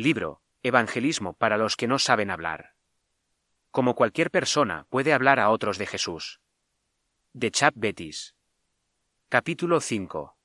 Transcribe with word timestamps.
Libro, 0.00 0.40
Evangelismo 0.62 1.32
para 1.32 1.56
los 1.56 1.74
que 1.74 1.88
no 1.88 1.98
saben 1.98 2.30
hablar. 2.30 2.74
Como 3.72 3.96
cualquier 3.96 4.30
persona 4.30 4.86
puede 4.90 5.12
hablar 5.12 5.40
a 5.40 5.50
otros 5.50 5.76
de 5.76 5.86
Jesús. 5.86 6.40
De 7.32 7.50
Chap 7.50 7.74
Betis. 7.76 8.36
Capítulo 9.28 9.80
5. 9.80 10.36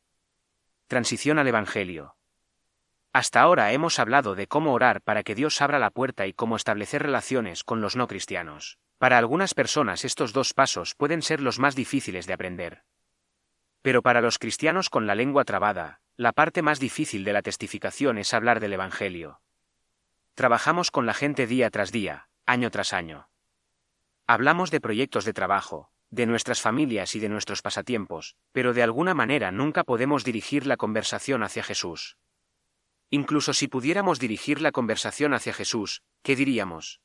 Transición 0.88 1.38
al 1.38 1.48
Evangelio. 1.48 2.16
Hasta 3.12 3.42
ahora 3.42 3.72
hemos 3.74 4.00
hablado 4.00 4.34
de 4.34 4.48
cómo 4.48 4.74
orar 4.74 5.02
para 5.02 5.22
que 5.22 5.36
Dios 5.36 5.62
abra 5.62 5.78
la 5.78 5.92
puerta 5.92 6.26
y 6.26 6.34
cómo 6.34 6.56
establecer 6.56 7.04
relaciones 7.04 7.64
con 7.64 7.80
los 7.80 7.96
no 7.96 8.08
cristianos. 8.08 8.80
Para 8.98 9.20
algunas 9.20 9.54
personas 9.54 10.04
estos 10.04 10.34
dos 10.34 10.56
pasos 10.56 10.96
pueden 10.96 11.22
ser 11.22 11.42
los 11.42 11.60
más 11.60 11.76
difíciles 11.76 12.26
de 12.26 12.34
aprender. 12.34 12.86
Pero 13.84 14.02
para 14.02 14.20
los 14.20 14.40
cristianos 14.40 14.90
con 14.90 15.06
la 15.06 15.14
lengua 15.14 15.46
trabada, 15.46 16.02
la 16.16 16.32
parte 16.32 16.62
más 16.62 16.80
difícil 16.80 17.24
de 17.24 17.34
la 17.34 17.42
testificación 17.42 18.20
es 18.20 18.34
hablar 18.34 18.60
del 18.60 18.74
Evangelio. 18.74 19.42
Trabajamos 20.36 20.92
con 20.92 21.08
la 21.08 21.14
gente 21.14 21.48
día 21.48 21.72
tras 21.72 21.92
día, 21.92 22.30
año 22.46 22.70
tras 22.70 22.94
año. 22.94 23.30
Hablamos 24.28 24.70
de 24.70 24.80
proyectos 24.80 25.26
de 25.26 25.34
trabajo, 25.34 25.92
de 26.12 26.28
nuestras 26.28 26.62
familias 26.62 27.16
y 27.16 27.20
de 27.20 27.30
nuestros 27.30 27.64
pasatiempos, 27.64 28.36
pero 28.52 28.74
de 28.74 28.84
alguna 28.84 29.16
manera 29.16 29.52
nunca 29.52 29.84
podemos 29.84 30.24
dirigir 30.24 30.68
la 30.68 30.78
conversación 30.78 31.42
hacia 31.42 31.64
Jesús. 31.64 32.18
Incluso 33.10 33.54
si 33.54 33.68
pudiéramos 33.68 34.20
dirigir 34.20 34.62
la 34.62 34.72
conversación 34.72 35.34
hacia 35.34 35.54
Jesús, 35.54 36.04
¿qué 36.22 36.36
diríamos? 36.36 37.02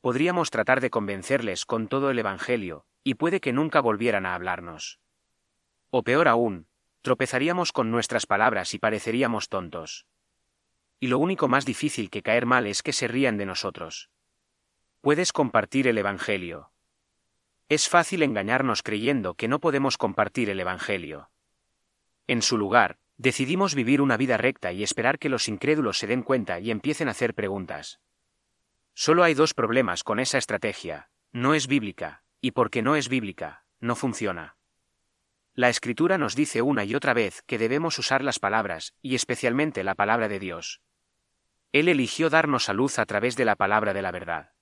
Podríamos 0.00 0.50
tratar 0.50 0.80
de 0.80 0.90
convencerles 0.90 1.64
con 1.64 1.88
todo 1.88 2.10
el 2.10 2.18
Evangelio, 2.20 2.86
y 3.02 3.14
puede 3.14 3.40
que 3.40 3.52
nunca 3.52 3.80
volvieran 3.80 4.26
a 4.26 4.34
hablarnos. 4.34 5.00
O 5.90 6.02
peor 6.02 6.28
aún, 6.28 6.66
tropezaríamos 7.02 7.72
con 7.72 7.90
nuestras 7.90 8.26
palabras 8.26 8.74
y 8.74 8.78
pareceríamos 8.78 9.48
tontos. 9.48 10.06
Y 11.00 11.08
lo 11.08 11.18
único 11.18 11.48
más 11.48 11.64
difícil 11.64 12.10
que 12.10 12.22
caer 12.22 12.46
mal 12.46 12.66
es 12.66 12.82
que 12.82 12.92
se 12.92 13.08
rían 13.08 13.36
de 13.36 13.46
nosotros. 13.46 14.08
Puedes 15.00 15.32
compartir 15.32 15.88
el 15.88 15.98
Evangelio. 15.98 16.70
Es 17.68 17.88
fácil 17.88 18.22
engañarnos 18.22 18.82
creyendo 18.82 19.34
que 19.34 19.48
no 19.48 19.58
podemos 19.58 19.98
compartir 19.98 20.48
el 20.48 20.60
Evangelio. 20.60 21.30
En 22.28 22.40
su 22.40 22.56
lugar, 22.56 22.98
decidimos 23.16 23.74
vivir 23.74 24.00
una 24.00 24.16
vida 24.16 24.36
recta 24.36 24.72
y 24.72 24.84
esperar 24.84 25.18
que 25.18 25.28
los 25.28 25.48
incrédulos 25.48 25.98
se 25.98 26.06
den 26.06 26.22
cuenta 26.22 26.60
y 26.60 26.70
empiecen 26.70 27.08
a 27.08 27.12
hacer 27.12 27.34
preguntas. 27.34 28.00
Solo 28.94 29.24
hay 29.24 29.34
dos 29.34 29.54
problemas 29.54 30.04
con 30.04 30.20
esa 30.20 30.38
estrategia. 30.38 31.10
No 31.32 31.54
es 31.54 31.66
bíblica, 31.66 32.22
y 32.40 32.52
porque 32.52 32.82
no 32.82 32.94
es 32.94 33.08
bíblica, 33.08 33.64
no 33.80 33.96
funciona. 33.96 34.56
La 35.54 35.68
Escritura 35.68 36.16
nos 36.16 36.34
dice 36.34 36.62
una 36.62 36.84
y 36.84 36.94
otra 36.94 37.12
vez 37.12 37.42
que 37.46 37.58
debemos 37.58 37.98
usar 37.98 38.24
las 38.24 38.38
palabras, 38.38 38.94
y 39.02 39.14
especialmente 39.14 39.84
la 39.84 39.94
palabra 39.94 40.28
de 40.28 40.38
Dios. 40.38 40.80
Él 41.72 41.88
eligió 41.88 42.30
darnos 42.30 42.70
a 42.70 42.72
luz 42.72 42.98
a 42.98 43.04
través 43.04 43.36
de 43.36 43.44
la 43.44 43.56
palabra 43.56 43.92
de 43.92 44.00
la 44.00 44.12
verdad. 44.12 44.52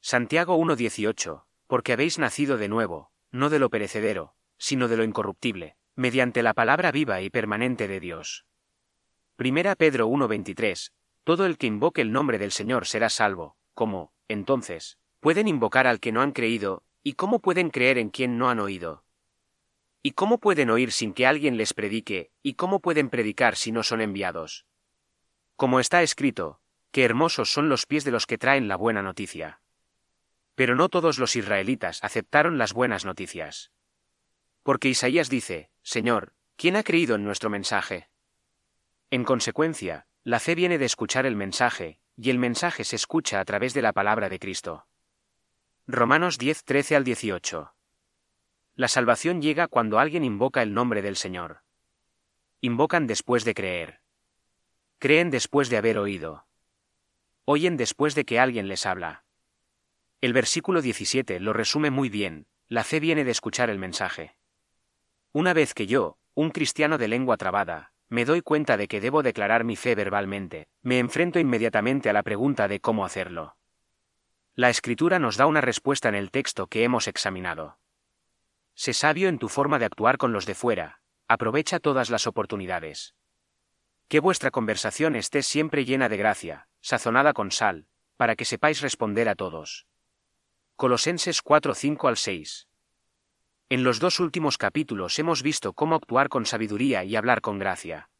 Santiago 0.00 0.58
1.18, 0.58 1.44
porque 1.68 1.92
habéis 1.92 2.18
nacido 2.18 2.58
de 2.58 2.68
nuevo, 2.68 3.12
no 3.30 3.48
de 3.48 3.60
lo 3.60 3.70
perecedero, 3.70 4.34
sino 4.58 4.88
de 4.88 4.96
lo 4.96 5.04
incorruptible, 5.04 5.76
mediante 5.94 6.42
la 6.42 6.54
palabra 6.54 6.90
viva 6.90 7.20
y 7.20 7.30
permanente 7.30 7.86
de 7.86 8.00
Dios. 8.00 8.44
Primera 9.36 9.76
Pedro 9.76 10.08
1.23, 10.08 10.90
todo 11.22 11.46
el 11.46 11.58
que 11.58 11.68
invoque 11.68 12.00
el 12.00 12.10
nombre 12.10 12.38
del 12.38 12.50
Señor 12.50 12.86
será 12.86 13.08
salvo, 13.08 13.56
como, 13.74 14.12
entonces, 14.26 14.98
pueden 15.20 15.46
invocar 15.46 15.86
al 15.86 16.00
que 16.00 16.10
no 16.10 16.22
han 16.22 16.32
creído, 16.32 16.82
y 17.04 17.12
cómo 17.12 17.38
pueden 17.38 17.70
creer 17.70 17.98
en 17.98 18.10
quien 18.10 18.36
no 18.36 18.50
han 18.50 18.58
oído. 18.58 19.04
¿Y 20.02 20.12
cómo 20.12 20.38
pueden 20.38 20.70
oír 20.70 20.90
sin 20.90 21.14
que 21.14 21.26
alguien 21.26 21.56
les 21.56 21.74
predique, 21.74 22.32
y 22.42 22.54
cómo 22.54 22.80
pueden 22.80 23.08
predicar 23.08 23.54
si 23.54 23.70
no 23.70 23.84
son 23.84 24.00
enviados? 24.00 24.66
Como 25.54 25.78
está 25.78 26.02
escrito, 26.02 26.60
qué 26.90 27.04
hermosos 27.04 27.52
son 27.52 27.68
los 27.68 27.86
pies 27.86 28.04
de 28.04 28.10
los 28.10 28.26
que 28.26 28.36
traen 28.38 28.66
la 28.66 28.76
buena 28.76 29.02
noticia. 29.02 29.60
Pero 30.56 30.74
no 30.74 30.88
todos 30.88 31.18
los 31.18 31.36
israelitas 31.36 32.02
aceptaron 32.02 32.58
las 32.58 32.72
buenas 32.72 33.04
noticias. 33.04 33.70
Porque 34.64 34.88
Isaías 34.88 35.30
dice, 35.30 35.70
Señor, 35.82 36.34
¿quién 36.56 36.74
ha 36.74 36.82
creído 36.82 37.14
en 37.14 37.24
nuestro 37.24 37.48
mensaje? 37.48 38.08
En 39.10 39.22
consecuencia, 39.22 40.06
la 40.24 40.40
fe 40.40 40.56
viene 40.56 40.78
de 40.78 40.86
escuchar 40.86 41.26
el 41.26 41.36
mensaje, 41.36 42.00
y 42.16 42.30
el 42.30 42.38
mensaje 42.38 42.82
se 42.84 42.96
escucha 42.96 43.38
a 43.38 43.44
través 43.44 43.72
de 43.72 43.82
la 43.82 43.92
palabra 43.92 44.28
de 44.28 44.38
Cristo. 44.38 44.86
Romanos 45.86 46.38
10, 46.38 46.64
13 46.64 46.96
al 46.96 47.04
18. 47.04 47.74
La 48.74 48.88
salvación 48.88 49.42
llega 49.42 49.68
cuando 49.68 49.98
alguien 49.98 50.24
invoca 50.24 50.62
el 50.62 50.72
nombre 50.72 51.02
del 51.02 51.16
Señor. 51.16 51.62
Invocan 52.62 53.06
después 53.06 53.44
de 53.44 53.52
creer. 53.52 54.00
Creen 54.98 55.30
después 55.30 55.68
de 55.68 55.76
haber 55.76 55.98
oído. 55.98 56.46
Oyen 57.44 57.76
después 57.76 58.14
de 58.14 58.24
que 58.24 58.38
alguien 58.38 58.68
les 58.68 58.86
habla. 58.86 59.24
El 60.22 60.32
versículo 60.32 60.80
17 60.80 61.40
lo 61.40 61.52
resume 61.52 61.90
muy 61.90 62.08
bien, 62.08 62.46
la 62.68 62.84
fe 62.84 62.98
viene 62.98 63.24
de 63.24 63.32
escuchar 63.32 63.68
el 63.68 63.78
mensaje. 63.78 64.36
Una 65.32 65.52
vez 65.52 65.74
que 65.74 65.86
yo, 65.86 66.16
un 66.34 66.50
cristiano 66.50 66.96
de 66.96 67.08
lengua 67.08 67.36
trabada, 67.36 67.92
me 68.08 68.24
doy 68.24 68.40
cuenta 68.40 68.76
de 68.76 68.88
que 68.88 69.00
debo 69.00 69.22
declarar 69.22 69.64
mi 69.64 69.76
fe 69.76 69.94
verbalmente, 69.94 70.68
me 70.80 70.98
enfrento 70.98 71.38
inmediatamente 71.38 72.08
a 72.08 72.12
la 72.12 72.22
pregunta 72.22 72.68
de 72.68 72.80
cómo 72.80 73.04
hacerlo. 73.04 73.56
La 74.54 74.70
escritura 74.70 75.18
nos 75.18 75.36
da 75.36 75.46
una 75.46 75.60
respuesta 75.60 76.08
en 76.08 76.14
el 76.14 76.30
texto 76.30 76.68
que 76.68 76.84
hemos 76.84 77.08
examinado. 77.08 77.81
Sé 78.84 78.94
sabio 78.94 79.28
en 79.28 79.38
tu 79.38 79.48
forma 79.48 79.78
de 79.78 79.84
actuar 79.84 80.18
con 80.18 80.32
los 80.32 80.44
de 80.44 80.56
fuera, 80.56 81.02
aprovecha 81.28 81.78
todas 81.78 82.10
las 82.10 82.26
oportunidades. 82.26 83.14
Que 84.08 84.18
vuestra 84.18 84.50
conversación 84.50 85.14
esté 85.14 85.44
siempre 85.44 85.84
llena 85.84 86.08
de 86.08 86.16
gracia, 86.16 86.66
sazonada 86.80 87.32
con 87.32 87.52
sal, 87.52 87.86
para 88.16 88.34
que 88.34 88.44
sepáis 88.44 88.80
responder 88.80 89.28
a 89.28 89.36
todos. 89.36 89.86
Colosenses 90.74 91.42
4 91.42 91.76
5 91.76 92.08
al 92.08 92.16
6. 92.16 92.66
En 93.68 93.84
los 93.84 94.00
dos 94.00 94.18
últimos 94.18 94.58
capítulos 94.58 95.16
hemos 95.20 95.44
visto 95.44 95.74
cómo 95.74 95.94
actuar 95.94 96.28
con 96.28 96.44
sabiduría 96.44 97.04
y 97.04 97.14
hablar 97.14 97.40
con 97.40 97.60
gracia. 97.60 98.10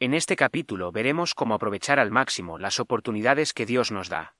En 0.00 0.12
este 0.12 0.34
capítulo 0.34 0.90
veremos 0.90 1.34
cómo 1.34 1.54
aprovechar 1.54 2.00
al 2.00 2.10
máximo 2.10 2.58
las 2.58 2.80
oportunidades 2.80 3.52
que 3.52 3.64
Dios 3.64 3.92
nos 3.92 4.08
da. 4.08 4.34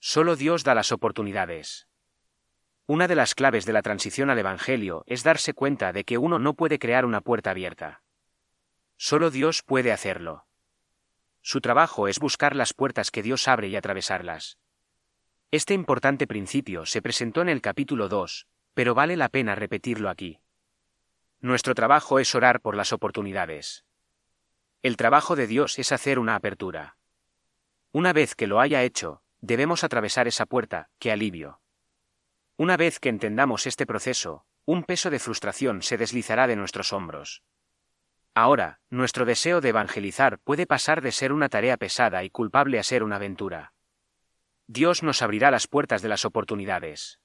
Solo 0.00 0.36
Dios 0.36 0.64
da 0.64 0.74
las 0.74 0.90
oportunidades. 0.90 1.87
Una 2.90 3.06
de 3.06 3.14
las 3.14 3.34
claves 3.34 3.66
de 3.66 3.74
la 3.74 3.82
transición 3.82 4.30
al 4.30 4.38
Evangelio 4.38 5.04
es 5.06 5.22
darse 5.22 5.52
cuenta 5.52 5.92
de 5.92 6.04
que 6.04 6.16
uno 6.16 6.38
no 6.38 6.54
puede 6.54 6.78
crear 6.78 7.04
una 7.04 7.20
puerta 7.20 7.50
abierta. 7.50 8.00
Solo 8.96 9.30
Dios 9.30 9.62
puede 9.62 9.92
hacerlo. 9.92 10.46
Su 11.42 11.60
trabajo 11.60 12.08
es 12.08 12.18
buscar 12.18 12.56
las 12.56 12.72
puertas 12.72 13.10
que 13.10 13.22
Dios 13.22 13.46
abre 13.46 13.68
y 13.68 13.76
atravesarlas. 13.76 14.56
Este 15.50 15.74
importante 15.74 16.26
principio 16.26 16.86
se 16.86 17.02
presentó 17.02 17.42
en 17.42 17.50
el 17.50 17.60
capítulo 17.60 18.08
2, 18.08 18.46
pero 18.72 18.94
vale 18.94 19.18
la 19.18 19.28
pena 19.28 19.54
repetirlo 19.54 20.08
aquí. 20.08 20.40
Nuestro 21.40 21.74
trabajo 21.74 22.18
es 22.18 22.34
orar 22.34 22.62
por 22.62 22.74
las 22.74 22.94
oportunidades. 22.94 23.84
El 24.82 24.96
trabajo 24.96 25.36
de 25.36 25.46
Dios 25.46 25.78
es 25.78 25.92
hacer 25.92 26.18
una 26.18 26.36
apertura. 26.36 26.96
Una 27.92 28.14
vez 28.14 28.34
que 28.34 28.46
lo 28.46 28.60
haya 28.60 28.82
hecho, 28.82 29.20
debemos 29.42 29.84
atravesar 29.84 30.26
esa 30.26 30.46
puerta, 30.46 30.88
que 30.98 31.12
alivio. 31.12 31.60
Una 32.58 32.76
vez 32.76 32.98
que 32.98 33.08
entendamos 33.08 33.68
este 33.68 33.86
proceso, 33.86 34.44
un 34.64 34.82
peso 34.82 35.10
de 35.10 35.20
frustración 35.20 35.80
se 35.80 35.96
deslizará 35.96 36.48
de 36.48 36.56
nuestros 36.56 36.92
hombros. 36.92 37.44
Ahora, 38.34 38.80
nuestro 38.90 39.24
deseo 39.24 39.60
de 39.60 39.68
evangelizar 39.68 40.40
puede 40.40 40.66
pasar 40.66 41.00
de 41.00 41.12
ser 41.12 41.32
una 41.32 41.48
tarea 41.48 41.76
pesada 41.76 42.24
y 42.24 42.30
culpable 42.30 42.80
a 42.80 42.82
ser 42.82 43.04
una 43.04 43.14
aventura. 43.14 43.74
Dios 44.66 45.04
nos 45.04 45.22
abrirá 45.22 45.52
las 45.52 45.68
puertas 45.68 46.02
de 46.02 46.08
las 46.08 46.24
oportunidades. 46.24 47.20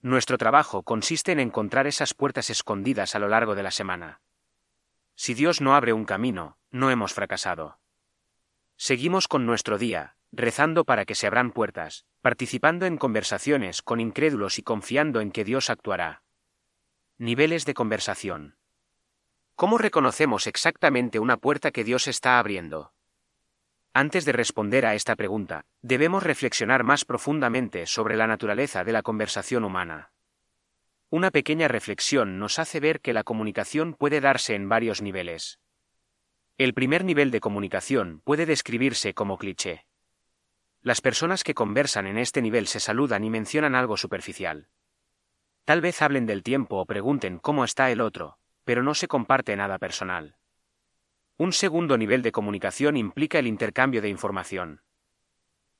Nuestro 0.00 0.38
trabajo 0.38 0.84
consiste 0.84 1.32
en 1.32 1.40
encontrar 1.40 1.86
esas 1.86 2.14
puertas 2.14 2.48
escondidas 2.48 3.14
a 3.14 3.18
lo 3.18 3.28
largo 3.28 3.54
de 3.54 3.62
la 3.62 3.70
semana. 3.70 4.22
Si 5.16 5.34
Dios 5.34 5.60
no 5.60 5.74
abre 5.74 5.92
un 5.92 6.06
camino, 6.06 6.56
no 6.70 6.90
hemos 6.90 7.12
fracasado. 7.12 7.78
Seguimos 8.76 9.28
con 9.28 9.44
nuestro 9.44 9.76
día, 9.76 10.16
rezando 10.32 10.84
para 10.84 11.04
que 11.04 11.14
se 11.14 11.26
abran 11.26 11.50
puertas, 11.50 12.04
participando 12.20 12.86
en 12.86 12.96
conversaciones 12.96 13.82
con 13.82 14.00
incrédulos 14.00 14.58
y 14.58 14.62
confiando 14.62 15.20
en 15.20 15.30
que 15.30 15.44
Dios 15.44 15.70
actuará. 15.70 16.22
Niveles 17.18 17.64
de 17.64 17.74
conversación. 17.74 18.56
¿Cómo 19.54 19.76
reconocemos 19.76 20.46
exactamente 20.46 21.18
una 21.18 21.36
puerta 21.36 21.70
que 21.70 21.84
Dios 21.84 22.08
está 22.08 22.38
abriendo? 22.38 22.92
Antes 23.92 24.24
de 24.24 24.32
responder 24.32 24.86
a 24.86 24.94
esta 24.94 25.16
pregunta, 25.16 25.64
debemos 25.82 26.22
reflexionar 26.22 26.84
más 26.84 27.04
profundamente 27.04 27.86
sobre 27.86 28.16
la 28.16 28.26
naturaleza 28.26 28.84
de 28.84 28.92
la 28.92 29.02
conversación 29.02 29.64
humana. 29.64 30.12
Una 31.10 31.32
pequeña 31.32 31.66
reflexión 31.66 32.38
nos 32.38 32.60
hace 32.60 32.78
ver 32.78 33.00
que 33.00 33.12
la 33.12 33.24
comunicación 33.24 33.94
puede 33.94 34.20
darse 34.20 34.54
en 34.54 34.68
varios 34.68 35.02
niveles. 35.02 35.58
El 36.56 36.72
primer 36.72 37.04
nivel 37.04 37.32
de 37.32 37.40
comunicación 37.40 38.22
puede 38.22 38.46
describirse 38.46 39.12
como 39.12 39.36
cliché. 39.36 39.86
Las 40.82 41.02
personas 41.02 41.44
que 41.44 41.54
conversan 41.54 42.06
en 42.06 42.16
este 42.16 42.40
nivel 42.40 42.66
se 42.66 42.80
saludan 42.80 43.22
y 43.24 43.30
mencionan 43.30 43.74
algo 43.74 43.98
superficial. 43.98 44.68
Tal 45.66 45.82
vez 45.82 46.00
hablen 46.00 46.24
del 46.24 46.42
tiempo 46.42 46.78
o 46.78 46.86
pregunten 46.86 47.38
cómo 47.38 47.64
está 47.64 47.90
el 47.90 48.00
otro, 48.00 48.38
pero 48.64 48.82
no 48.82 48.94
se 48.94 49.06
comparte 49.06 49.54
nada 49.56 49.78
personal. 49.78 50.36
Un 51.36 51.52
segundo 51.52 51.98
nivel 51.98 52.22
de 52.22 52.32
comunicación 52.32 52.96
implica 52.96 53.38
el 53.38 53.46
intercambio 53.46 54.00
de 54.00 54.08
información. 54.08 54.82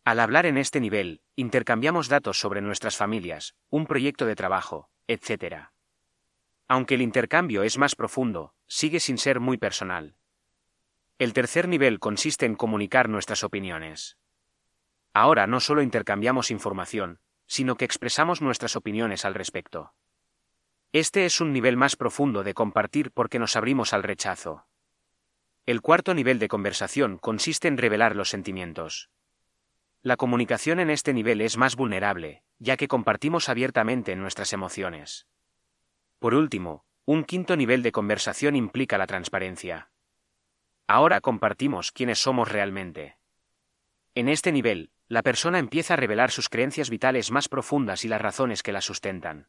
Al 0.04 0.20
hablar 0.20 0.44
en 0.44 0.58
este 0.58 0.80
nivel, 0.80 1.22
intercambiamos 1.34 2.08
datos 2.08 2.38
sobre 2.38 2.60
nuestras 2.60 2.96
familias, 2.96 3.54
un 3.70 3.86
proyecto 3.86 4.26
de 4.26 4.36
trabajo, 4.36 4.90
etc. 5.06 5.70
Aunque 6.68 6.94
el 6.94 7.02
intercambio 7.02 7.62
es 7.62 7.78
más 7.78 7.94
profundo, 7.94 8.54
sigue 8.66 9.00
sin 9.00 9.18
ser 9.18 9.40
muy 9.40 9.56
personal. 9.56 10.14
El 11.18 11.32
tercer 11.32 11.68
nivel 11.68 12.00
consiste 12.00 12.46
en 12.46 12.54
comunicar 12.54 13.08
nuestras 13.08 13.44
opiniones. 13.44 14.19
Ahora 15.12 15.46
no 15.46 15.60
solo 15.60 15.82
intercambiamos 15.82 16.50
información, 16.50 17.18
sino 17.46 17.76
que 17.76 17.84
expresamos 17.84 18.40
nuestras 18.40 18.76
opiniones 18.76 19.24
al 19.24 19.34
respecto. 19.34 19.92
Este 20.92 21.24
es 21.24 21.40
un 21.40 21.52
nivel 21.52 21.76
más 21.76 21.96
profundo 21.96 22.44
de 22.44 22.54
compartir 22.54 23.10
porque 23.10 23.38
nos 23.38 23.56
abrimos 23.56 23.92
al 23.92 24.02
rechazo. 24.02 24.66
El 25.66 25.82
cuarto 25.82 26.14
nivel 26.14 26.38
de 26.38 26.48
conversación 26.48 27.18
consiste 27.18 27.68
en 27.68 27.76
revelar 27.76 28.16
los 28.16 28.28
sentimientos. 28.28 29.10
La 30.02 30.16
comunicación 30.16 30.80
en 30.80 30.90
este 30.90 31.12
nivel 31.12 31.40
es 31.40 31.56
más 31.56 31.76
vulnerable, 31.76 32.42
ya 32.58 32.76
que 32.76 32.88
compartimos 32.88 33.48
abiertamente 33.48 34.16
nuestras 34.16 34.52
emociones. 34.52 35.26
Por 36.18 36.34
último, 36.34 36.84
un 37.04 37.24
quinto 37.24 37.56
nivel 37.56 37.82
de 37.82 37.92
conversación 37.92 38.56
implica 38.56 38.96
la 38.96 39.06
transparencia. 39.06 39.90
Ahora 40.86 41.20
compartimos 41.20 41.92
quiénes 41.92 42.18
somos 42.18 42.50
realmente. 42.50 43.18
En 44.14 44.28
este 44.28 44.52
nivel, 44.52 44.90
la 45.10 45.24
persona 45.24 45.58
empieza 45.58 45.94
a 45.94 45.96
revelar 45.96 46.30
sus 46.30 46.48
creencias 46.48 46.88
vitales 46.88 47.32
más 47.32 47.48
profundas 47.48 48.04
y 48.04 48.08
las 48.08 48.22
razones 48.22 48.62
que 48.62 48.70
las 48.70 48.84
sustentan. 48.84 49.48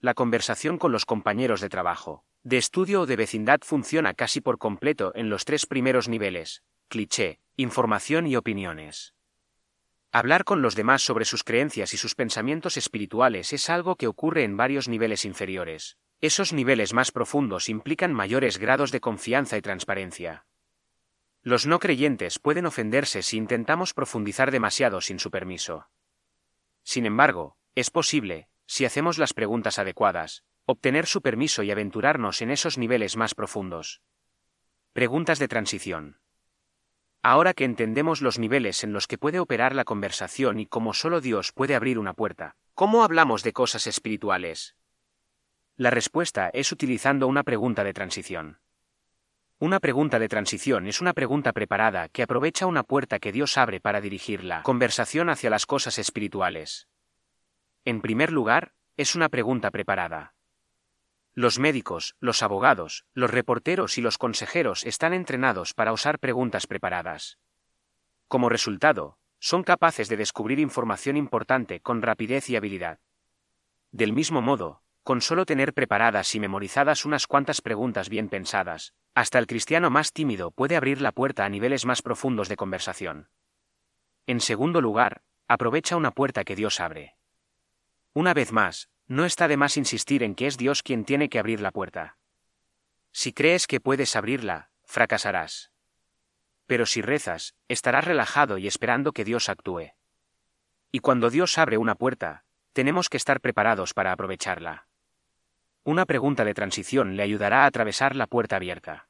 La 0.00 0.14
conversación 0.14 0.78
con 0.78 0.90
los 0.90 1.04
compañeros 1.04 1.60
de 1.60 1.68
trabajo, 1.68 2.24
de 2.44 2.56
estudio 2.56 3.02
o 3.02 3.06
de 3.06 3.16
vecindad 3.16 3.60
funciona 3.62 4.14
casi 4.14 4.40
por 4.40 4.56
completo 4.56 5.12
en 5.14 5.28
los 5.28 5.44
tres 5.44 5.66
primeros 5.66 6.08
niveles, 6.08 6.62
cliché, 6.88 7.40
información 7.56 8.26
y 8.26 8.36
opiniones. 8.36 9.14
Hablar 10.12 10.44
con 10.44 10.62
los 10.62 10.74
demás 10.74 11.02
sobre 11.02 11.26
sus 11.26 11.44
creencias 11.44 11.92
y 11.92 11.98
sus 11.98 12.14
pensamientos 12.14 12.78
espirituales 12.78 13.52
es 13.52 13.68
algo 13.68 13.96
que 13.96 14.06
ocurre 14.06 14.44
en 14.44 14.56
varios 14.56 14.88
niveles 14.88 15.26
inferiores. 15.26 15.98
Esos 16.22 16.54
niveles 16.54 16.94
más 16.94 17.12
profundos 17.12 17.68
implican 17.68 18.14
mayores 18.14 18.56
grados 18.56 18.92
de 18.92 19.00
confianza 19.00 19.58
y 19.58 19.60
transparencia. 19.60 20.46
Los 21.46 21.66
no 21.66 21.78
creyentes 21.78 22.38
pueden 22.38 22.64
ofenderse 22.64 23.22
si 23.22 23.36
intentamos 23.36 23.92
profundizar 23.92 24.50
demasiado 24.50 25.02
sin 25.02 25.18
su 25.18 25.30
permiso. 25.30 25.90
Sin 26.82 27.04
embargo, 27.04 27.58
es 27.74 27.90
posible, 27.90 28.48
si 28.64 28.86
hacemos 28.86 29.18
las 29.18 29.34
preguntas 29.34 29.78
adecuadas, 29.78 30.42
obtener 30.64 31.04
su 31.04 31.20
permiso 31.20 31.62
y 31.62 31.70
aventurarnos 31.70 32.40
en 32.40 32.50
esos 32.50 32.78
niveles 32.78 33.18
más 33.18 33.34
profundos. 33.34 34.00
Preguntas 34.94 35.38
de 35.38 35.48
transición. 35.48 36.18
Ahora 37.22 37.52
que 37.52 37.64
entendemos 37.64 38.22
los 38.22 38.38
niveles 38.38 38.82
en 38.82 38.94
los 38.94 39.06
que 39.06 39.18
puede 39.18 39.38
operar 39.38 39.74
la 39.74 39.84
conversación 39.84 40.58
y 40.60 40.66
cómo 40.66 40.94
solo 40.94 41.20
Dios 41.20 41.52
puede 41.52 41.74
abrir 41.74 41.98
una 41.98 42.14
puerta, 42.14 42.56
¿cómo 42.72 43.04
hablamos 43.04 43.42
de 43.42 43.52
cosas 43.52 43.86
espirituales? 43.86 44.76
La 45.76 45.90
respuesta 45.90 46.48
es 46.54 46.72
utilizando 46.72 47.26
una 47.26 47.42
pregunta 47.42 47.84
de 47.84 47.92
transición. 47.92 48.63
Una 49.64 49.80
pregunta 49.80 50.18
de 50.18 50.28
transición 50.28 50.86
es 50.88 51.00
una 51.00 51.14
pregunta 51.14 51.54
preparada 51.54 52.10
que 52.10 52.22
aprovecha 52.22 52.66
una 52.66 52.82
puerta 52.82 53.18
que 53.18 53.32
Dios 53.32 53.56
abre 53.56 53.80
para 53.80 54.02
dirigir 54.02 54.44
la 54.44 54.62
conversación 54.62 55.30
hacia 55.30 55.48
las 55.48 55.64
cosas 55.64 55.98
espirituales. 55.98 56.86
En 57.86 58.02
primer 58.02 58.30
lugar, 58.30 58.74
es 58.98 59.14
una 59.14 59.30
pregunta 59.30 59.70
preparada. 59.70 60.34
Los 61.32 61.58
médicos, 61.58 62.14
los 62.20 62.42
abogados, 62.42 63.06
los 63.14 63.30
reporteros 63.30 63.96
y 63.96 64.02
los 64.02 64.18
consejeros 64.18 64.84
están 64.84 65.14
entrenados 65.14 65.72
para 65.72 65.94
usar 65.94 66.18
preguntas 66.18 66.66
preparadas. 66.66 67.38
Como 68.28 68.50
resultado, 68.50 69.16
son 69.38 69.62
capaces 69.62 70.10
de 70.10 70.18
descubrir 70.18 70.58
información 70.58 71.16
importante 71.16 71.80
con 71.80 72.02
rapidez 72.02 72.50
y 72.50 72.56
habilidad. 72.56 72.98
Del 73.92 74.12
mismo 74.12 74.42
modo, 74.42 74.82
con 75.04 75.20
solo 75.20 75.44
tener 75.44 75.74
preparadas 75.74 76.34
y 76.34 76.40
memorizadas 76.40 77.04
unas 77.04 77.26
cuantas 77.26 77.60
preguntas 77.60 78.08
bien 78.08 78.30
pensadas, 78.30 78.94
hasta 79.14 79.38
el 79.38 79.46
cristiano 79.46 79.90
más 79.90 80.12
tímido 80.12 80.50
puede 80.50 80.76
abrir 80.76 81.02
la 81.02 81.12
puerta 81.12 81.44
a 81.44 81.48
niveles 81.50 81.84
más 81.84 82.00
profundos 82.00 82.48
de 82.48 82.56
conversación. 82.56 83.28
En 84.26 84.40
segundo 84.40 84.80
lugar, 84.80 85.22
aprovecha 85.46 85.96
una 85.96 86.10
puerta 86.10 86.42
que 86.42 86.56
Dios 86.56 86.80
abre. 86.80 87.16
Una 88.14 88.32
vez 88.32 88.50
más, 88.50 88.88
no 89.06 89.26
está 89.26 89.46
de 89.46 89.58
más 89.58 89.76
insistir 89.76 90.22
en 90.22 90.34
que 90.34 90.46
es 90.46 90.56
Dios 90.56 90.82
quien 90.82 91.04
tiene 91.04 91.28
que 91.28 91.38
abrir 91.38 91.60
la 91.60 91.70
puerta. 91.70 92.16
Si 93.12 93.34
crees 93.34 93.66
que 93.66 93.80
puedes 93.80 94.16
abrirla, 94.16 94.70
fracasarás. 94.84 95.70
Pero 96.66 96.86
si 96.86 97.02
rezas, 97.02 97.54
estarás 97.68 98.06
relajado 98.06 98.56
y 98.56 98.66
esperando 98.66 99.12
que 99.12 99.24
Dios 99.24 99.50
actúe. 99.50 99.92
Y 100.90 101.00
cuando 101.00 101.28
Dios 101.28 101.58
abre 101.58 101.76
una 101.76 101.94
puerta, 101.94 102.44
tenemos 102.72 103.10
que 103.10 103.18
estar 103.18 103.42
preparados 103.42 103.92
para 103.92 104.10
aprovecharla. 104.10 104.88
Una 105.86 106.06
pregunta 106.06 106.46
de 106.46 106.54
transición 106.54 107.14
le 107.14 107.22
ayudará 107.22 107.64
a 107.64 107.66
atravesar 107.66 108.16
la 108.16 108.26
puerta 108.26 108.56
abierta. 108.56 109.06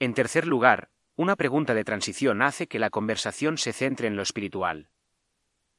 En 0.00 0.12
tercer 0.12 0.44
lugar, 0.44 0.88
una 1.14 1.36
pregunta 1.36 1.72
de 1.72 1.84
transición 1.84 2.42
hace 2.42 2.66
que 2.66 2.80
la 2.80 2.90
conversación 2.90 3.58
se 3.58 3.72
centre 3.72 4.08
en 4.08 4.16
lo 4.16 4.22
espiritual. 4.22 4.88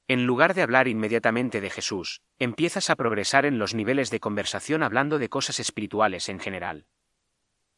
En 0.08 0.26
lugar 0.26 0.54
de 0.54 0.62
hablar 0.62 0.88
inmediatamente 0.88 1.60
de 1.60 1.70
Jesús, 1.70 2.22
empiezas 2.40 2.90
a 2.90 2.96
progresar 2.96 3.46
en 3.46 3.60
los 3.60 3.76
niveles 3.76 4.10
de 4.10 4.22
conversación 4.22 4.84
hablando 4.84 5.20
de 5.20 5.28
cosas 5.28 5.60
espirituales 5.60 6.30
en 6.30 6.40
general. 6.40 6.86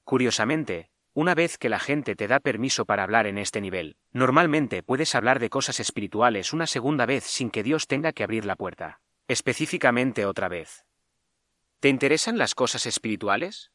Curiosamente, 0.03 0.91
una 1.15 1.33
vez 1.33 1.57
que 1.57 1.69
la 1.69 1.79
gente 1.79 2.15
te 2.15 2.27
da 2.27 2.39
permiso 2.39 2.85
para 2.85 3.01
hablar 3.01 3.25
en 3.25 3.39
este 3.39 3.61
nivel, 3.61 3.97
normalmente 4.11 4.83
puedes 4.83 5.15
hablar 5.15 5.39
de 5.39 5.49
cosas 5.49 5.79
espirituales 5.79 6.53
una 6.53 6.67
segunda 6.67 7.07
vez 7.07 7.23
sin 7.23 7.49
que 7.49 7.63
Dios 7.63 7.87
tenga 7.87 8.13
que 8.13 8.23
abrir 8.23 8.45
la 8.45 8.55
puerta. 8.55 9.01
Específicamente 9.27 10.27
otra 10.27 10.49
vez. 10.49 10.85
¿Te 11.81 11.89
interesan 11.89 12.37
las 12.37 12.53
cosas 12.53 12.85
espirituales? 12.85 13.71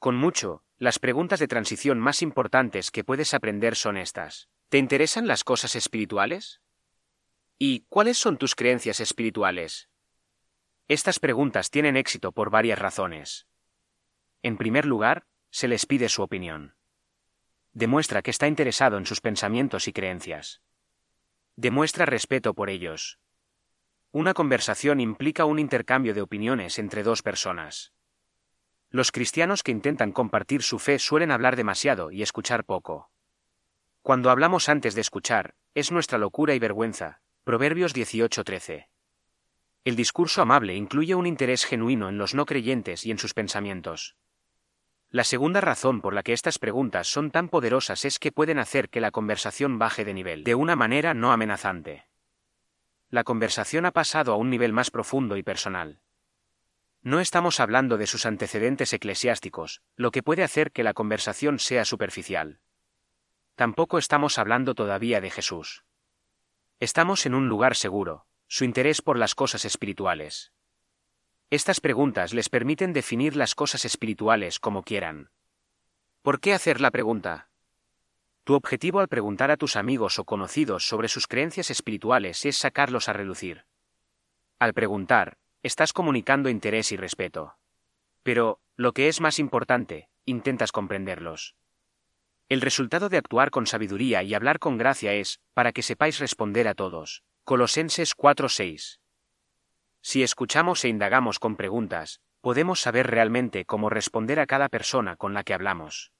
Con 0.00 0.16
mucho, 0.16 0.64
las 0.78 0.98
preguntas 0.98 1.38
de 1.38 1.46
transición 1.46 2.00
más 2.00 2.22
importantes 2.22 2.90
que 2.90 3.04
puedes 3.04 3.34
aprender 3.34 3.76
son 3.76 3.96
estas. 3.96 4.48
¿Te 4.68 4.78
interesan 4.78 5.28
las 5.28 5.44
cosas 5.44 5.76
espirituales? 5.76 6.60
¿Y 7.56 7.86
cuáles 7.88 8.18
son 8.18 8.36
tus 8.36 8.56
creencias 8.56 8.98
espirituales? 8.98 9.88
Estas 10.88 11.20
preguntas 11.20 11.70
tienen 11.70 11.96
éxito 11.96 12.32
por 12.32 12.50
varias 12.50 12.80
razones. 12.80 13.46
En 14.42 14.56
primer 14.56 14.84
lugar, 14.84 15.24
se 15.50 15.68
les 15.68 15.86
pide 15.86 16.08
su 16.08 16.20
opinión. 16.20 16.74
Demuestra 17.74 18.22
que 18.22 18.32
está 18.32 18.48
interesado 18.48 18.98
en 18.98 19.06
sus 19.06 19.20
pensamientos 19.20 19.86
y 19.86 19.92
creencias. 19.92 20.62
Demuestra 21.54 22.06
respeto 22.06 22.54
por 22.54 22.70
ellos. 22.70 23.20
Una 24.14 24.32
conversación 24.32 25.00
implica 25.00 25.44
un 25.44 25.58
intercambio 25.58 26.14
de 26.14 26.22
opiniones 26.22 26.78
entre 26.78 27.02
dos 27.02 27.20
personas. 27.20 27.92
Los 28.88 29.10
cristianos 29.10 29.64
que 29.64 29.72
intentan 29.72 30.12
compartir 30.12 30.62
su 30.62 30.78
fe 30.78 31.00
suelen 31.00 31.32
hablar 31.32 31.56
demasiado 31.56 32.12
y 32.12 32.22
escuchar 32.22 32.64
poco. 32.64 33.10
Cuando 34.02 34.30
hablamos 34.30 34.68
antes 34.68 34.94
de 34.94 35.00
escuchar, 35.00 35.56
es 35.74 35.90
nuestra 35.90 36.16
locura 36.16 36.54
y 36.54 36.60
vergüenza. 36.60 37.22
Proverbios 37.42 37.92
18:13. 37.92 38.86
El 39.82 39.96
discurso 39.96 40.42
amable 40.42 40.76
incluye 40.76 41.16
un 41.16 41.26
interés 41.26 41.64
genuino 41.64 42.08
en 42.08 42.16
los 42.16 42.36
no 42.36 42.46
creyentes 42.46 43.04
y 43.06 43.10
en 43.10 43.18
sus 43.18 43.34
pensamientos. 43.34 44.14
La 45.10 45.24
segunda 45.24 45.60
razón 45.60 46.00
por 46.00 46.14
la 46.14 46.22
que 46.22 46.34
estas 46.34 46.60
preguntas 46.60 47.08
son 47.08 47.32
tan 47.32 47.48
poderosas 47.48 48.04
es 48.04 48.20
que 48.20 48.30
pueden 48.30 48.60
hacer 48.60 48.90
que 48.90 49.00
la 49.00 49.10
conversación 49.10 49.80
baje 49.80 50.04
de 50.04 50.14
nivel 50.14 50.44
de 50.44 50.54
una 50.54 50.76
manera 50.76 51.14
no 51.14 51.32
amenazante 51.32 52.06
la 53.10 53.24
conversación 53.24 53.86
ha 53.86 53.92
pasado 53.92 54.32
a 54.32 54.36
un 54.36 54.50
nivel 54.50 54.72
más 54.72 54.90
profundo 54.90 55.36
y 55.36 55.42
personal. 55.42 56.00
No 57.02 57.20
estamos 57.20 57.60
hablando 57.60 57.98
de 57.98 58.06
sus 58.06 58.24
antecedentes 58.24 58.92
eclesiásticos, 58.92 59.82
lo 59.94 60.10
que 60.10 60.22
puede 60.22 60.42
hacer 60.42 60.72
que 60.72 60.82
la 60.82 60.94
conversación 60.94 61.58
sea 61.58 61.84
superficial. 61.84 62.60
Tampoco 63.56 63.98
estamos 63.98 64.38
hablando 64.38 64.74
todavía 64.74 65.20
de 65.20 65.30
Jesús. 65.30 65.84
Estamos 66.80 67.26
en 67.26 67.34
un 67.34 67.48
lugar 67.48 67.76
seguro, 67.76 68.26
su 68.48 68.64
interés 68.64 69.02
por 69.02 69.18
las 69.18 69.34
cosas 69.34 69.64
espirituales. 69.64 70.52
Estas 71.50 71.80
preguntas 71.80 72.34
les 72.34 72.48
permiten 72.48 72.92
definir 72.92 73.36
las 73.36 73.54
cosas 73.54 73.84
espirituales 73.84 74.58
como 74.58 74.82
quieran. 74.82 75.30
¿Por 76.22 76.40
qué 76.40 76.54
hacer 76.54 76.80
la 76.80 76.90
pregunta? 76.90 77.50
Tu 78.44 78.52
objetivo 78.52 79.00
al 79.00 79.08
preguntar 79.08 79.50
a 79.50 79.56
tus 79.56 79.74
amigos 79.74 80.18
o 80.18 80.24
conocidos 80.24 80.86
sobre 80.86 81.08
sus 81.08 81.26
creencias 81.26 81.70
espirituales 81.70 82.44
es 82.44 82.58
sacarlos 82.58 83.08
a 83.08 83.14
relucir. 83.14 83.64
Al 84.58 84.74
preguntar, 84.74 85.38
estás 85.62 85.94
comunicando 85.94 86.50
interés 86.50 86.92
y 86.92 86.96
respeto. 86.96 87.56
Pero, 88.22 88.60
lo 88.76 88.92
que 88.92 89.08
es 89.08 89.22
más 89.22 89.38
importante, 89.38 90.10
intentas 90.26 90.72
comprenderlos. 90.72 91.56
El 92.50 92.60
resultado 92.60 93.08
de 93.08 93.16
actuar 93.16 93.50
con 93.50 93.66
sabiduría 93.66 94.22
y 94.22 94.34
hablar 94.34 94.58
con 94.58 94.76
gracia 94.76 95.14
es, 95.14 95.40
para 95.54 95.72
que 95.72 95.82
sepáis 95.82 96.18
responder 96.18 96.68
a 96.68 96.74
todos. 96.74 97.22
Colosenses 97.44 98.14
4:6. 98.14 99.00
Si 100.02 100.22
escuchamos 100.22 100.84
e 100.84 100.88
indagamos 100.88 101.38
con 101.38 101.56
preguntas, 101.56 102.20
podemos 102.42 102.80
saber 102.80 103.06
realmente 103.06 103.64
cómo 103.64 103.88
responder 103.88 104.38
a 104.38 104.46
cada 104.46 104.68
persona 104.68 105.16
con 105.16 105.32
la 105.32 105.44
que 105.44 105.54
hablamos. 105.54 106.12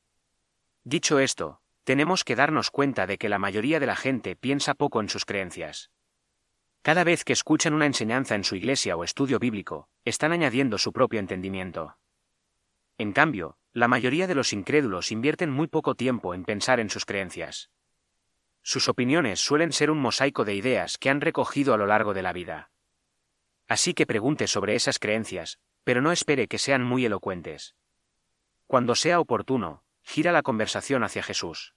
Dicho 0.85 1.19
esto, 1.19 1.61
tenemos 1.85 2.25
que 2.25 2.35
darnos 2.35 2.71
cuenta 2.71 3.07
de 3.07 3.19
que 3.19 3.29
la 3.29 3.39
mayoría 3.39 3.79
de 3.79 3.87
la 3.87 3.97
gente 3.97 4.37
piensa 4.37 4.75
poco 4.75 5.01
en 5.01 5.09
sus 5.09 5.25
creencias. 5.25 5.91
Cada 6.83 7.05
vez 7.05 7.25
que 7.25 7.33
escuchan 7.33 7.75
una 7.75 7.87
enseñanza 7.87 8.35
en 8.35 8.45
su 8.45 8.57
iglesia 8.57 8.97
o 8.97 9.05
estudio 9.05 9.39
bíblico, 9.39 9.89
están 10.05 10.33
añadiendo 10.33 10.79
su 10.79 10.93
propio 10.93 11.21
entendimiento. 11.21 11.97
En 12.99 13.13
cambio, 13.13 13.57
la 13.73 13.89
mayoría 13.89 14.27
de 14.27 14.35
los 14.35 14.53
incrédulos 14.53 15.13
invierten 15.13 15.51
muy 15.51 15.67
poco 15.67 15.95
tiempo 15.95 16.35
en 16.35 16.45
pensar 16.45 16.81
en 16.81 16.91
sus 16.91 17.05
creencias. 17.05 17.71
Sus 18.63 18.89
opiniones 18.89 19.41
suelen 19.41 19.73
ser 19.73 19.91
un 19.91 19.99
mosaico 19.99 20.45
de 20.45 20.55
ideas 20.55 20.97
que 20.97 21.11
han 21.11 21.21
recogido 21.21 21.75
a 21.75 21.77
lo 21.77 21.87
largo 21.87 22.15
de 22.15 22.23
la 22.23 22.33
vida. 22.33 22.71
Así 23.69 23.95
que 23.95 24.07
pregunte 24.07 24.47
sobre 24.47 24.75
esas 24.75 24.99
creencias, 24.99 25.59
pero 25.85 26.01
no 26.01 26.13
espere 26.13 26.49
que 26.49 26.59
sean 26.59 26.83
muy 26.83 27.05
elocuentes. 27.05 27.77
Cuando 28.67 28.95
sea 28.95 29.21
oportuno, 29.21 29.84
gira 30.05 30.31
la 30.31 30.43
conversación 30.43 31.03
hacia 31.03 31.23
Jesús. 31.23 31.75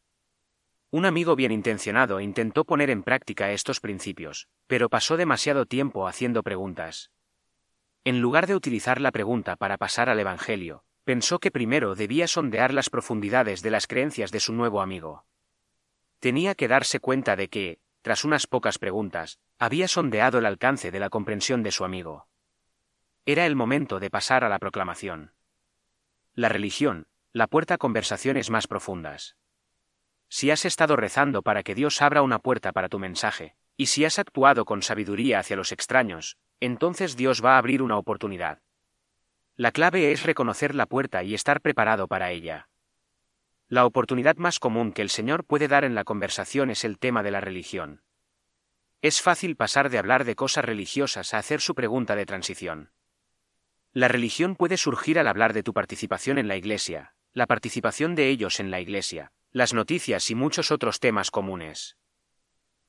Un 0.91 1.05
amigo 1.05 1.35
bien 1.35 1.51
intencionado 1.51 2.19
intentó 2.19 2.63
poner 2.63 2.89
en 2.89 3.03
práctica 3.03 3.51
estos 3.51 3.79
principios, 3.79 4.47
pero 4.67 4.89
pasó 4.89 5.17
demasiado 5.17 5.65
tiempo 5.65 6.07
haciendo 6.07 6.43
preguntas. 6.43 7.11
En 8.03 8.21
lugar 8.21 8.47
de 8.47 8.55
utilizar 8.55 9.01
la 9.01 9.11
pregunta 9.11 9.55
para 9.55 9.77
pasar 9.77 10.07
al 10.07 10.19
Evangelio, 10.19 10.85
pensó 11.03 11.39
que 11.39 11.51
primero 11.51 11.95
debía 11.95 12.27
sondear 12.27 12.73
las 12.73 12.89
profundidades 12.89 13.61
de 13.61 13.71
las 13.71 13.87
creencias 13.87 14.31
de 14.31 14.39
su 14.39 14.53
nuevo 14.53 14.81
amigo. 14.81 15.25
Tenía 16.19 16.55
que 16.55 16.67
darse 16.67 16.99
cuenta 16.99 17.35
de 17.35 17.49
que, 17.49 17.79
tras 18.01 18.23
unas 18.23 18.47
pocas 18.47 18.77
preguntas, 18.77 19.39
había 19.59 19.87
sondeado 19.87 20.39
el 20.39 20.45
alcance 20.45 20.91
de 20.91 20.99
la 20.99 21.09
comprensión 21.09 21.63
de 21.63 21.71
su 21.71 21.83
amigo. 21.83 22.27
Era 23.25 23.45
el 23.45 23.55
momento 23.57 23.99
de 23.99 24.09
pasar 24.09 24.45
a 24.45 24.49
la 24.49 24.59
proclamación. 24.59 25.33
La 26.33 26.47
religión, 26.47 27.07
la 27.37 27.45
puerta 27.45 27.75
a 27.75 27.77
conversaciones 27.77 28.49
más 28.49 28.65
profundas. 28.65 29.37
Si 30.27 30.49
has 30.49 30.65
estado 30.65 30.95
rezando 30.95 31.43
para 31.43 31.61
que 31.61 31.75
Dios 31.75 32.01
abra 32.01 32.23
una 32.23 32.39
puerta 32.39 32.71
para 32.71 32.89
tu 32.89 32.97
mensaje, 32.97 33.55
y 33.77 33.85
si 33.85 34.05
has 34.05 34.17
actuado 34.17 34.65
con 34.65 34.81
sabiduría 34.81 35.37
hacia 35.37 35.55
los 35.55 35.71
extraños, 35.71 36.37
entonces 36.59 37.15
Dios 37.15 37.45
va 37.45 37.53
a 37.53 37.57
abrir 37.59 37.83
una 37.83 37.95
oportunidad. 37.95 38.63
La 39.55 39.71
clave 39.71 40.11
es 40.11 40.23
reconocer 40.23 40.73
la 40.73 40.87
puerta 40.87 41.23
y 41.23 41.35
estar 41.35 41.61
preparado 41.61 42.07
para 42.07 42.31
ella. 42.31 42.69
La 43.67 43.85
oportunidad 43.85 44.37
más 44.37 44.57
común 44.57 44.91
que 44.91 45.03
el 45.03 45.11
Señor 45.11 45.45
puede 45.45 45.67
dar 45.67 45.83
en 45.83 45.93
la 45.93 46.05
conversación 46.05 46.71
es 46.71 46.83
el 46.83 46.97
tema 46.97 47.21
de 47.21 47.29
la 47.29 47.39
religión. 47.39 48.01
Es 49.03 49.21
fácil 49.21 49.55
pasar 49.55 49.91
de 49.91 49.99
hablar 49.99 50.23
de 50.23 50.35
cosas 50.35 50.65
religiosas 50.65 51.35
a 51.35 51.37
hacer 51.37 51.61
su 51.61 51.75
pregunta 51.75 52.15
de 52.15 52.25
transición. 52.25 52.89
La 53.93 54.07
religión 54.07 54.55
puede 54.55 54.77
surgir 54.77 55.19
al 55.19 55.27
hablar 55.27 55.53
de 55.53 55.61
tu 55.61 55.73
participación 55.73 56.39
en 56.39 56.47
la 56.47 56.55
Iglesia, 56.55 57.13
la 57.37 57.45
participación 57.45 58.15
de 58.15 58.29
ellos 58.29 58.59
en 58.59 58.71
la 58.71 58.79
Iglesia, 58.79 59.31
las 59.51 59.71
noticias 59.71 60.31
y 60.31 60.33
muchos 60.33 60.71
otros 60.71 60.99
temas 60.99 61.29
comunes. 61.29 61.95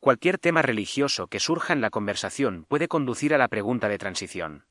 Cualquier 0.01 0.39
tema 0.39 0.63
religioso 0.63 1.27
que 1.27 1.39
surja 1.39 1.75
en 1.75 1.83
la 1.83 1.91
conversación 1.91 2.65
puede 2.67 2.89
conducir 2.89 3.35
a 3.35 3.39
la 3.39 3.49
pregunta 3.49 3.91
de 3.91 3.99
transición. 3.99 4.65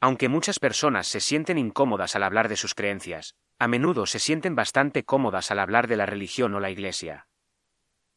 Aunque 0.00 0.28
muchas 0.28 0.58
personas 0.58 1.06
se 1.06 1.20
sienten 1.20 1.58
incómodas 1.58 2.16
al 2.16 2.24
hablar 2.24 2.48
de 2.48 2.56
sus 2.56 2.74
creencias, 2.74 3.36
a 3.60 3.68
menudo 3.68 4.04
se 4.04 4.18
sienten 4.18 4.56
bastante 4.56 5.04
cómodas 5.04 5.52
al 5.52 5.60
hablar 5.60 5.86
de 5.86 5.96
la 5.96 6.06
religión 6.06 6.52
o 6.54 6.58
la 6.58 6.72
iglesia. 6.72 7.28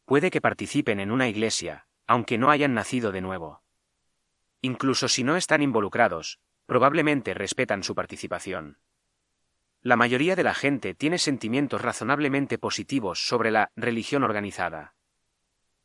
Puede 0.05 0.31
que 0.31 0.41
participen 0.41 0.99
en 0.99 1.11
una 1.11 1.27
iglesia, 1.27 1.85
aunque 2.07 2.39
no 2.39 2.49
hayan 2.49 2.73
nacido 2.73 3.11
de 3.11 3.21
nuevo. 3.21 3.61
Incluso 4.61 5.09
si 5.09 5.23
no 5.23 5.37
están 5.37 5.61
involucrados, 5.61 6.39
probablemente 6.65 7.35
respetan 7.35 7.83
su 7.83 7.93
participación. 7.93 8.79
La 9.85 9.97
mayoría 9.97 10.35
de 10.35 10.41
la 10.41 10.55
gente 10.55 10.95
tiene 10.95 11.19
sentimientos 11.19 11.79
razonablemente 11.79 12.57
positivos 12.57 13.27
sobre 13.27 13.51
la 13.51 13.69
religión 13.75 14.23
organizada. 14.23 14.95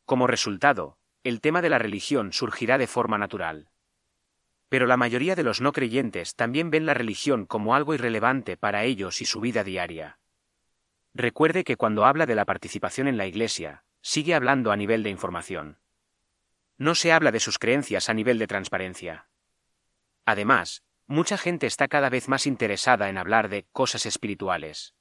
Como 0.05 0.25
resultado, 0.25 0.97
el 1.23 1.39
tema 1.39 1.61
de 1.61 1.69
la 1.69 1.77
religión 1.77 2.33
surgirá 2.33 2.79
de 2.79 2.87
forma 2.87 3.19
natural. 3.19 3.69
Pero 4.69 4.87
la 4.87 4.97
mayoría 4.97 5.35
de 5.35 5.43
los 5.43 5.61
no 5.61 5.71
creyentes 5.71 6.33
también 6.33 6.71
ven 6.71 6.87
la 6.87 6.95
religión 6.95 7.45
como 7.45 7.75
algo 7.75 7.93
irrelevante 7.93 8.57
para 8.57 8.85
ellos 8.85 9.21
y 9.21 9.25
su 9.25 9.39
vida 9.39 9.63
diaria. 9.63 10.17
Recuerde 11.13 11.63
que 11.63 11.77
cuando 11.77 12.03
habla 12.03 12.25
de 12.25 12.33
la 12.33 12.45
participación 12.45 13.07
en 13.07 13.17
la 13.17 13.27
Iglesia, 13.27 13.83
sigue 14.01 14.33
hablando 14.33 14.71
a 14.71 14.77
nivel 14.77 15.03
de 15.03 15.11
información. 15.11 15.77
No 16.79 16.95
se 16.95 17.11
habla 17.11 17.31
de 17.31 17.39
sus 17.39 17.59
creencias 17.59 18.09
a 18.09 18.15
nivel 18.15 18.39
de 18.39 18.47
transparencia. 18.47 19.27
Además, 20.25 20.81
mucha 21.11 21.37
gente 21.37 21.67
está 21.67 21.89
cada 21.89 22.09
vez 22.09 22.29
más 22.29 22.47
interesada 22.47 23.09
en 23.09 23.17
hablar 23.17 23.49
de 23.49 23.65
cosas 23.73 24.05
espirituales. 24.05 24.95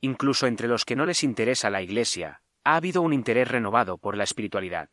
Incluso 0.00 0.48
entre 0.48 0.66
los 0.66 0.84
que 0.84 0.96
no 0.96 1.06
les 1.06 1.22
interesa 1.22 1.70
la 1.70 1.80
Iglesia, 1.80 2.42
ha 2.64 2.74
habido 2.74 3.02
un 3.02 3.12
interés 3.12 3.46
renovado 3.46 3.98
por 3.98 4.16
la 4.16 4.24
espiritualidad. 4.24 4.90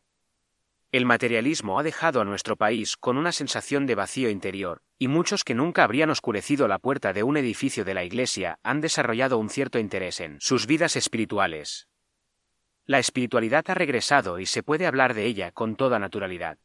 El 0.92 1.04
materialismo 1.04 1.80
ha 1.80 1.82
dejado 1.82 2.20
a 2.20 2.24
nuestro 2.24 2.56
país 2.56 2.96
con 2.96 3.16
una 3.16 3.32
sensación 3.32 3.86
de 3.86 3.96
vacío 3.96 4.30
interior, 4.30 4.82
y 4.98 5.08
muchos 5.08 5.42
que 5.42 5.54
nunca 5.54 5.82
habrían 5.82 6.10
oscurecido 6.10 6.68
la 6.68 6.78
puerta 6.78 7.12
de 7.12 7.24
un 7.24 7.36
edificio 7.36 7.84
de 7.84 7.94
la 7.94 8.04
Iglesia 8.04 8.60
han 8.62 8.80
desarrollado 8.80 9.36
un 9.36 9.50
cierto 9.50 9.80
interés 9.80 10.20
en 10.20 10.40
sus 10.40 10.66
vidas 10.66 10.94
espirituales. 10.94 11.88
La 12.86 13.00
espiritualidad 13.00 13.64
ha 13.68 13.74
regresado 13.74 14.38
y 14.38 14.46
se 14.46 14.62
puede 14.62 14.86
hablar 14.86 15.14
de 15.14 15.26
ella 15.26 15.50
con 15.50 15.74
toda 15.74 15.98
naturalidad. 15.98 16.58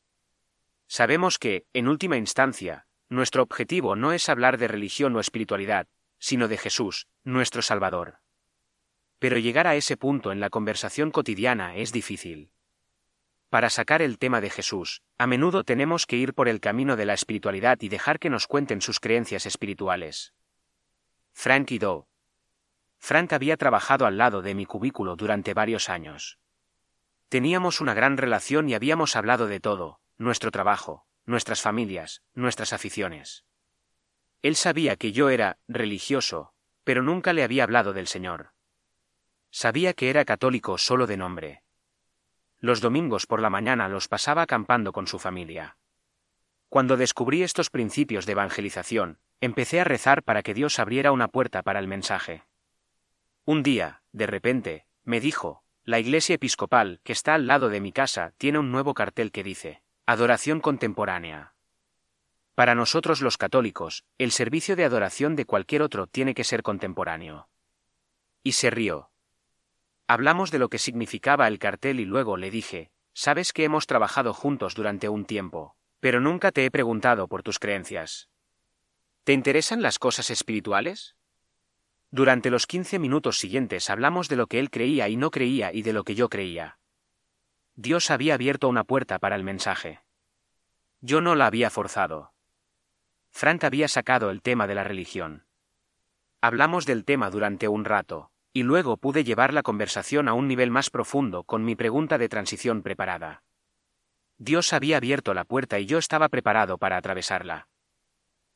Sabemos 0.87 1.39
que, 1.39 1.65
en 1.73 1.87
última 1.87 2.17
instancia, 2.17 2.85
nuestro 3.09 3.43
objetivo 3.43 3.95
no 3.95 4.13
es 4.13 4.29
hablar 4.29 4.57
de 4.57 4.67
religión 4.67 5.15
o 5.15 5.19
espiritualidad, 5.19 5.87
sino 6.19 6.47
de 6.47 6.57
Jesús, 6.57 7.07
nuestro 7.23 7.61
Salvador. 7.61 8.19
Pero 9.19 9.37
llegar 9.37 9.67
a 9.67 9.75
ese 9.75 9.97
punto 9.97 10.31
en 10.31 10.39
la 10.39 10.49
conversación 10.49 11.11
cotidiana 11.11 11.75
es 11.75 11.91
difícil. 11.91 12.51
Para 13.49 13.69
sacar 13.69 14.01
el 14.01 14.17
tema 14.17 14.41
de 14.41 14.49
Jesús, 14.49 15.01
a 15.17 15.27
menudo 15.27 15.63
tenemos 15.63 16.05
que 16.05 16.17
ir 16.17 16.33
por 16.33 16.49
el 16.49 16.59
camino 16.59 16.95
de 16.95 17.05
la 17.05 17.13
espiritualidad 17.13 17.77
y 17.81 17.89
dejar 17.89 18.19
que 18.19 18.29
nos 18.29 18.47
cuenten 18.47 18.81
sus 18.81 18.99
creencias 18.99 19.45
espirituales. 19.45 20.33
Frank 21.31 21.71
y 21.71 21.79
Doe. 21.79 22.05
Frank 22.97 23.33
había 23.33 23.55
trabajado 23.55 24.05
al 24.05 24.17
lado 24.17 24.41
de 24.41 24.55
mi 24.55 24.65
cubículo 24.65 25.15
durante 25.15 25.53
varios 25.53 25.89
años. 25.89 26.39
Teníamos 27.29 27.81
una 27.81 27.93
gran 27.93 28.17
relación 28.17 28.67
y 28.69 28.73
habíamos 28.73 29.15
hablado 29.15 29.47
de 29.47 29.59
todo, 29.59 29.99
nuestro 30.17 30.51
trabajo, 30.51 31.05
nuestras 31.25 31.61
familias, 31.61 32.21
nuestras 32.33 32.73
aficiones. 32.73 33.45
Él 34.41 34.55
sabía 34.55 34.95
que 34.95 35.11
yo 35.11 35.29
era 35.29 35.57
religioso, 35.67 36.53
pero 36.83 37.01
nunca 37.01 37.33
le 37.33 37.43
había 37.43 37.63
hablado 37.63 37.93
del 37.93 38.07
Señor. 38.07 38.51
Sabía 39.49 39.93
que 39.93 40.09
era 40.09 40.25
católico 40.25 40.77
solo 40.77 41.07
de 41.07 41.17
nombre. 41.17 41.63
Los 42.59 42.81
domingos 42.81 43.25
por 43.25 43.41
la 43.41 43.49
mañana 43.49 43.89
los 43.89 44.07
pasaba 44.07 44.43
acampando 44.43 44.91
con 44.91 45.07
su 45.07 45.19
familia. 45.19 45.77
Cuando 46.69 46.97
descubrí 46.97 47.41
estos 47.41 47.69
principios 47.69 48.25
de 48.25 48.33
evangelización, 48.33 49.19
empecé 49.39 49.79
a 49.79 49.83
rezar 49.83 50.23
para 50.23 50.43
que 50.43 50.53
Dios 50.53 50.79
abriera 50.79 51.11
una 51.11 51.27
puerta 51.27 51.63
para 51.63 51.79
el 51.79 51.87
mensaje. 51.87 52.43
Un 53.45 53.63
día, 53.63 54.01
de 54.11 54.27
repente, 54.27 54.87
me 55.03 55.19
dijo, 55.19 55.63
la 55.83 55.99
iglesia 55.99 56.35
episcopal, 56.35 56.99
que 57.03 57.13
está 57.13 57.35
al 57.35 57.47
lado 57.47 57.69
de 57.69 57.79
mi 57.79 57.91
casa, 57.91 58.33
tiene 58.37 58.59
un 58.59 58.71
nuevo 58.71 58.93
cartel 58.93 59.31
que 59.31 59.43
dice, 59.43 59.83
Adoración 60.07 60.59
contemporánea. 60.59 61.55
Para 62.53 62.75
nosotros 62.75 63.21
los 63.21 63.39
católicos, 63.39 64.05
el 64.19 64.29
servicio 64.29 64.75
de 64.75 64.85
adoración 64.85 65.35
de 65.35 65.45
cualquier 65.45 65.81
otro 65.81 66.05
tiene 66.05 66.35
que 66.35 66.43
ser 66.43 66.61
contemporáneo. 66.61 67.49
Y 68.43 68.51
se 68.51 68.69
rió. 68.69 69.09
Hablamos 70.05 70.51
de 70.51 70.59
lo 70.59 70.69
que 70.69 70.77
significaba 70.77 71.47
el 71.47 71.57
cartel 71.57 71.99
y 71.99 72.05
luego 72.05 72.37
le 72.37 72.51
dije, 72.51 72.91
sabes 73.13 73.51
que 73.51 73.63
hemos 73.63 73.87
trabajado 73.87 74.35
juntos 74.35 74.75
durante 74.75 75.09
un 75.09 75.25
tiempo, 75.25 75.75
pero 75.99 76.21
nunca 76.21 76.51
te 76.51 76.65
he 76.65 76.69
preguntado 76.69 77.27
por 77.27 77.41
tus 77.41 77.57
creencias. 77.57 78.29
¿Te 79.23 79.33
interesan 79.33 79.81
las 79.81 79.97
cosas 79.97 80.29
espirituales? 80.29 81.15
Durante 82.11 82.51
los 82.51 82.67
quince 82.67 82.99
minutos 82.99 83.39
siguientes 83.39 83.89
hablamos 83.89 84.29
de 84.29 84.35
lo 84.35 84.45
que 84.45 84.59
él 84.59 84.69
creía 84.69 85.09
y 85.09 85.17
no 85.17 85.31
creía 85.31 85.73
y 85.73 85.81
de 85.81 85.93
lo 85.93 86.03
que 86.03 86.13
yo 86.13 86.29
creía. 86.29 86.77
Dios 87.75 88.09
había 88.09 88.35
abierto 88.35 88.69
una 88.69 88.83
puerta 88.85 89.19
para 89.19 89.35
el 89.35 89.43
mensaje. 89.43 89.99
Yo 91.01 91.19
no 91.19 91.35
la 91.35 91.47
había 91.47 91.69
forzado. 91.69 92.33
Frank 93.31 93.65
había 93.65 93.89
sacado 93.89 94.29
el 94.29 94.41
tema 94.41 94.65
de 94.65 94.75
la 94.75 94.85
religión. 94.85 95.45
Hablamos 96.39 96.85
del 96.85 97.03
tema 97.03 97.29
durante 97.29 97.67
un 97.67 97.83
rato, 97.83 98.31
y 98.53 98.63
luego 98.63 98.95
pude 98.95 99.25
llevar 99.25 99.53
la 99.53 99.61
conversación 99.61 100.29
a 100.29 100.33
un 100.33 100.47
nivel 100.47 100.71
más 100.71 100.89
profundo 100.89 101.43
con 101.43 101.65
mi 101.65 101.75
pregunta 101.75 102.17
de 102.17 102.29
transición 102.29 102.81
preparada. 102.81 103.43
Dios 104.37 104.71
había 104.71 104.97
abierto 104.97 105.33
la 105.33 105.43
puerta 105.43 105.77
y 105.77 105.85
yo 105.85 105.97
estaba 105.97 106.29
preparado 106.29 106.77
para 106.77 106.95
atravesarla. 106.95 107.67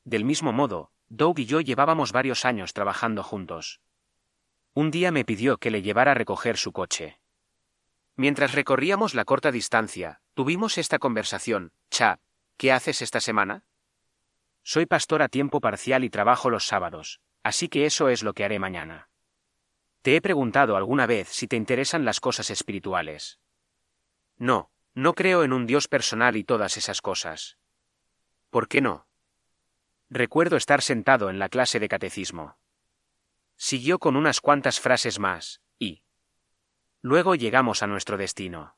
Del 0.06 0.24
mismo 0.24 0.54
modo, 0.54 0.92
Doug 1.10 1.40
y 1.40 1.46
yo 1.46 1.60
llevábamos 1.60 2.14
varios 2.14 2.46
años 2.46 2.74
trabajando 2.74 3.24
juntos. 3.24 3.82
Un 4.74 4.92
día 4.92 5.12
me 5.12 5.26
pidió 5.26 5.58
que 5.58 5.72
le 5.72 5.82
llevara 5.82 6.12
a 6.12 6.16
recoger 6.16 6.56
su 6.56 6.72
coche. 6.72 7.19
Mientras 8.20 8.52
recorríamos 8.52 9.16
la 9.16 9.24
corta 9.24 9.50
distancia, 9.50 10.20
tuvimos 10.34 10.78
esta 10.78 11.00
conversación. 11.00 11.72
Cha, 11.90 12.20
¿qué 12.58 12.74
haces 12.74 13.02
esta 13.02 13.22
semana? 13.22 13.64
Soy 14.62 14.86
pastor 14.86 15.22
a 15.22 15.30
tiempo 15.30 15.62
parcial 15.62 16.04
y 16.04 16.10
trabajo 16.10 16.50
los 16.50 16.66
sábados, 16.66 17.22
así 17.44 17.70
que 17.70 17.86
eso 17.86 18.10
es 18.10 18.22
lo 18.22 18.34
que 18.34 18.44
haré 18.44 18.60
mañana. 18.60 19.08
Te 20.02 20.18
he 20.18 20.22
preguntado 20.22 20.76
alguna 20.76 21.06
vez 21.06 21.30
si 21.30 21.48
te 21.48 21.56
interesan 21.56 22.04
las 22.04 22.20
cosas 22.20 22.50
espirituales. 22.50 23.40
No, 24.36 24.70
no 24.96 25.14
creo 25.14 25.46
en 25.46 25.54
un 25.54 25.66
Dios 25.66 25.88
personal 25.88 26.36
y 26.36 26.44
todas 26.44 26.76
esas 26.76 27.00
cosas. 27.00 27.58
¿Por 28.50 28.68
qué 28.68 28.82
no? 28.82 29.08
Recuerdo 30.10 30.58
estar 30.58 30.82
sentado 30.82 31.30
en 31.30 31.40
la 31.40 31.48
clase 31.48 31.80
de 31.80 31.88
catecismo. 31.88 32.58
Siguió 33.56 33.98
con 33.98 34.18
unas 34.18 34.42
cuantas 34.42 34.82
frases 34.82 35.20
más. 35.20 35.62
Luego 37.02 37.36
llegamos 37.36 37.82
a 37.82 37.88
nuestro 37.88 38.18
destino. 38.18 38.76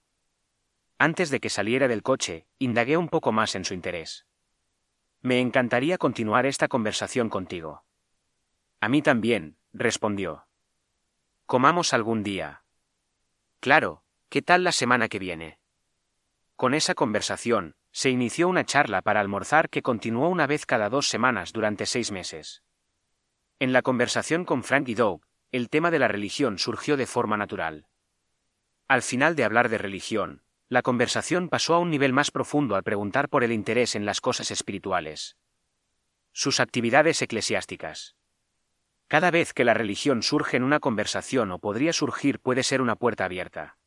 Antes 1.00 1.32
de 1.32 1.40
que 1.40 1.50
saliera 1.50 1.88
del 1.88 2.04
coche, 2.04 2.46
indagué 2.60 2.96
un 2.96 3.10
poco 3.10 3.32
más 3.32 3.56
en 3.56 3.66
su 3.66 3.74
interés. 3.74 4.28
Me 5.22 5.40
encantaría 5.40 5.98
continuar 5.98 6.46
esta 6.46 6.68
conversación 6.68 7.30
contigo. 7.30 7.84
A 8.80 8.90
mí 8.90 9.02
también, 9.02 9.58
respondió. 9.74 10.46
Comamos 11.48 11.94
algún 11.94 12.22
día. 12.22 12.64
Claro, 13.60 14.04
¿qué 14.30 14.44
tal 14.44 14.64
la 14.64 14.72
semana 14.72 15.10
que 15.10 15.20
viene? 15.20 15.60
Con 16.56 16.76
esa 16.76 16.94
conversación, 16.94 17.76
se 17.92 18.12
inició 18.12 18.48
una 18.48 18.66
charla 18.66 19.02
para 19.02 19.20
almorzar 19.20 19.70
que 19.70 19.82
continuó 19.82 20.30
una 20.30 20.46
vez 20.46 20.68
cada 20.68 20.90
dos 20.90 21.08
semanas 21.08 21.54
durante 21.54 21.88
seis 21.88 22.12
meses. 22.12 22.64
En 23.60 23.74
la 23.74 23.82
conversación 23.82 24.46
con 24.46 24.64
Frank 24.64 24.88
y 24.90 24.96
Doug, 24.96 25.22
el 25.52 25.70
tema 25.70 25.90
de 25.90 26.00
la 26.00 26.08
religión 26.08 26.60
surgió 26.60 26.98
de 26.98 27.08
forma 27.08 27.38
natural. 27.38 27.88
Al 28.92 29.04
final 29.04 29.38
de 29.38 29.46
hablar 29.46 29.70
de 29.70 29.78
religión, 29.78 30.42
la 30.68 30.82
conversación 30.82 31.48
pasó 31.48 31.76
a 31.76 31.80
un 31.80 31.90
nivel 31.90 32.12
más 32.12 32.30
profundo 32.30 32.76
al 32.76 32.84
preguntar 32.84 33.30
por 33.30 33.46
el 33.46 33.54
interés 33.54 33.96
en 33.96 34.06
las 34.06 34.20
cosas 34.20 34.52
espirituales. 34.52 35.38
Sus 36.34 36.60
actividades 36.60 37.22
eclesiásticas. 37.22 38.18
Cada 39.08 39.32
vez 39.32 39.54
que 39.54 39.64
la 39.64 39.74
religión 39.74 40.24
surge 40.24 40.58
en 40.58 40.64
una 40.64 40.82
conversación 40.82 41.52
o 41.52 41.60
podría 41.60 41.94
surgir 41.94 42.42
puede 42.42 42.64
ser 42.64 42.82
una 42.82 42.98
puerta 42.98 43.24
abierta. 43.24 43.78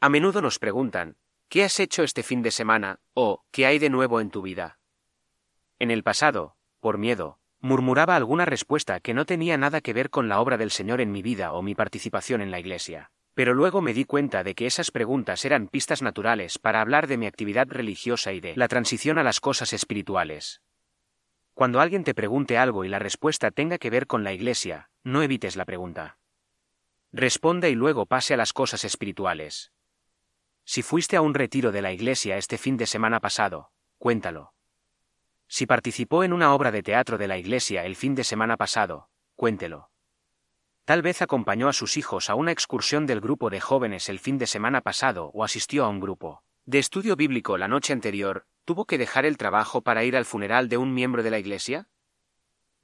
A 0.00 0.08
menudo 0.08 0.42
nos 0.42 0.58
preguntan, 0.58 1.16
¿qué 1.48 1.62
has 1.62 1.78
hecho 1.78 2.02
este 2.02 2.24
fin 2.24 2.42
de 2.42 2.50
semana? 2.50 2.98
o 3.14 3.44
¿qué 3.52 3.66
hay 3.66 3.78
de 3.78 3.88
nuevo 3.88 4.20
en 4.20 4.30
tu 4.30 4.42
vida? 4.42 4.80
En 5.78 5.92
el 5.92 6.02
pasado, 6.02 6.56
por 6.80 6.98
miedo, 6.98 7.38
murmuraba 7.60 8.16
alguna 8.16 8.46
respuesta 8.46 8.98
que 8.98 9.14
no 9.14 9.26
tenía 9.26 9.56
nada 9.58 9.80
que 9.80 9.92
ver 9.92 10.10
con 10.10 10.28
la 10.28 10.40
obra 10.40 10.56
del 10.56 10.72
Señor 10.72 11.00
en 11.00 11.12
mi 11.12 11.22
vida 11.22 11.52
o 11.52 11.62
mi 11.62 11.76
participación 11.76 12.40
en 12.40 12.50
la 12.50 12.58
Iglesia. 12.58 13.12
Pero 13.38 13.54
luego 13.54 13.80
me 13.80 13.94
di 13.94 14.04
cuenta 14.04 14.42
de 14.42 14.56
que 14.56 14.66
esas 14.66 14.90
preguntas 14.90 15.44
eran 15.44 15.68
pistas 15.68 16.02
naturales 16.02 16.58
para 16.58 16.80
hablar 16.80 17.06
de 17.06 17.16
mi 17.16 17.26
actividad 17.26 17.68
religiosa 17.68 18.32
y 18.32 18.40
de 18.40 18.56
la 18.56 18.66
transición 18.66 19.16
a 19.16 19.22
las 19.22 19.38
cosas 19.38 19.72
espirituales. 19.72 20.60
Cuando 21.54 21.78
alguien 21.78 22.02
te 22.02 22.14
pregunte 22.14 22.58
algo 22.58 22.84
y 22.84 22.88
la 22.88 22.98
respuesta 22.98 23.52
tenga 23.52 23.78
que 23.78 23.90
ver 23.90 24.08
con 24.08 24.24
la 24.24 24.32
Iglesia, 24.32 24.90
no 25.04 25.22
evites 25.22 25.54
la 25.54 25.64
pregunta. 25.66 26.18
Responde 27.12 27.70
y 27.70 27.76
luego 27.76 28.06
pase 28.06 28.34
a 28.34 28.36
las 28.36 28.52
cosas 28.52 28.84
espirituales. 28.84 29.70
Si 30.64 30.82
fuiste 30.82 31.16
a 31.16 31.20
un 31.20 31.32
retiro 31.32 31.70
de 31.70 31.82
la 31.82 31.92
Iglesia 31.92 32.38
este 32.38 32.58
fin 32.58 32.76
de 32.76 32.86
semana 32.86 33.20
pasado, 33.20 33.70
cuéntalo. 33.98 34.52
Si 35.46 35.64
participó 35.64 36.24
en 36.24 36.32
una 36.32 36.52
obra 36.52 36.72
de 36.72 36.82
teatro 36.82 37.18
de 37.18 37.28
la 37.28 37.38
Iglesia 37.38 37.84
el 37.84 37.94
fin 37.94 38.16
de 38.16 38.24
semana 38.24 38.56
pasado, 38.56 39.10
cuéntelo. 39.36 39.90
Tal 40.88 41.02
vez 41.02 41.20
acompañó 41.20 41.68
a 41.68 41.74
sus 41.74 41.98
hijos 41.98 42.30
a 42.30 42.34
una 42.34 42.50
excursión 42.50 43.04
del 43.04 43.20
grupo 43.20 43.50
de 43.50 43.60
jóvenes 43.60 44.08
el 44.08 44.18
fin 44.18 44.38
de 44.38 44.46
semana 44.46 44.80
pasado 44.80 45.30
o 45.34 45.44
asistió 45.44 45.84
a 45.84 45.88
un 45.90 46.00
grupo 46.00 46.42
de 46.64 46.78
estudio 46.78 47.14
bíblico 47.14 47.58
la 47.58 47.68
noche 47.68 47.92
anterior, 47.92 48.46
¿tuvo 48.64 48.86
que 48.86 48.96
dejar 48.96 49.26
el 49.26 49.36
trabajo 49.36 49.82
para 49.82 50.04
ir 50.04 50.16
al 50.16 50.24
funeral 50.24 50.70
de 50.70 50.78
un 50.78 50.94
miembro 50.94 51.22
de 51.22 51.30
la 51.30 51.38
Iglesia? 51.38 51.90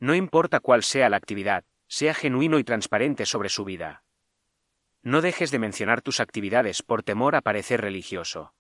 No 0.01 0.15
importa 0.15 0.61
cuál 0.61 0.83
sea 0.83 1.09
la 1.09 1.17
actividad, 1.17 1.65
sea 1.89 2.13
genuino 2.13 2.59
y 2.59 2.65
transparente 2.65 3.25
sobre 3.25 3.49
su 3.49 3.65
vida. 3.65 4.05
No 5.01 5.23
dejes 5.23 5.51
de 5.51 5.61
mencionar 5.61 6.03
tus 6.03 6.21
actividades 6.21 6.83
por 6.83 7.05
temor 7.05 7.35
a 7.35 7.41
parecer 7.41 7.81
religioso. 7.81 8.53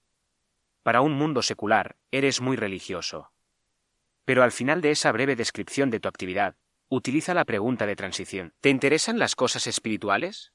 Para 0.82 1.02
un 1.02 1.12
mundo 1.12 1.42
secular, 1.42 1.97
eres 2.10 2.40
muy 2.40 2.56
religioso. 2.56 3.30
Pero 4.25 4.42
al 4.42 4.52
final 4.52 4.80
de 4.80 4.92
esa 4.92 5.12
breve 5.12 5.36
descripción 5.36 5.90
de 5.90 6.00
tu 6.00 6.08
actividad, 6.08 6.56
Utiliza 6.97 7.35
la 7.35 7.45
pregunta 7.45 7.87
de 7.87 7.97
transición. 7.97 8.54
¿Te 8.61 8.71
interesan 8.71 9.19
las 9.19 9.35
cosas 9.35 9.67
espirituales? 9.67 10.52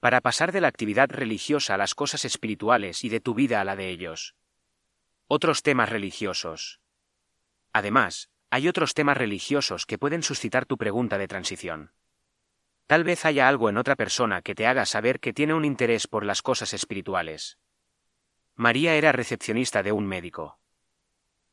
Para 0.00 0.20
pasar 0.20 0.50
de 0.50 0.60
la 0.60 0.66
actividad 0.66 1.08
religiosa 1.08 1.74
a 1.74 1.76
las 1.76 1.94
cosas 1.94 2.24
espirituales 2.24 3.04
y 3.04 3.10
de 3.10 3.20
tu 3.20 3.32
vida 3.32 3.60
a 3.60 3.64
la 3.64 3.76
de 3.76 3.90
ellos. 3.90 4.34
Otros 5.28 5.62
temas 5.62 5.88
religiosos. 5.88 6.80
Además, 7.72 8.28
hay 8.50 8.66
otros 8.66 8.92
temas 8.92 9.16
religiosos 9.16 9.86
que 9.86 9.98
pueden 9.98 10.24
suscitar 10.24 10.66
tu 10.66 10.78
pregunta 10.78 11.16
de 11.16 11.28
transición. 11.28 11.92
Tal 12.88 13.04
vez 13.04 13.24
haya 13.24 13.46
algo 13.46 13.68
en 13.68 13.76
otra 13.76 13.94
persona 13.94 14.42
que 14.42 14.56
te 14.56 14.66
haga 14.66 14.84
saber 14.84 15.20
que 15.20 15.32
tiene 15.32 15.54
un 15.54 15.64
interés 15.64 16.08
por 16.08 16.24
las 16.24 16.42
cosas 16.42 16.74
espirituales. 16.74 17.56
María 18.56 18.96
era 18.96 19.12
recepcionista 19.12 19.84
de 19.84 19.92
un 19.92 20.08
médico. 20.08 20.58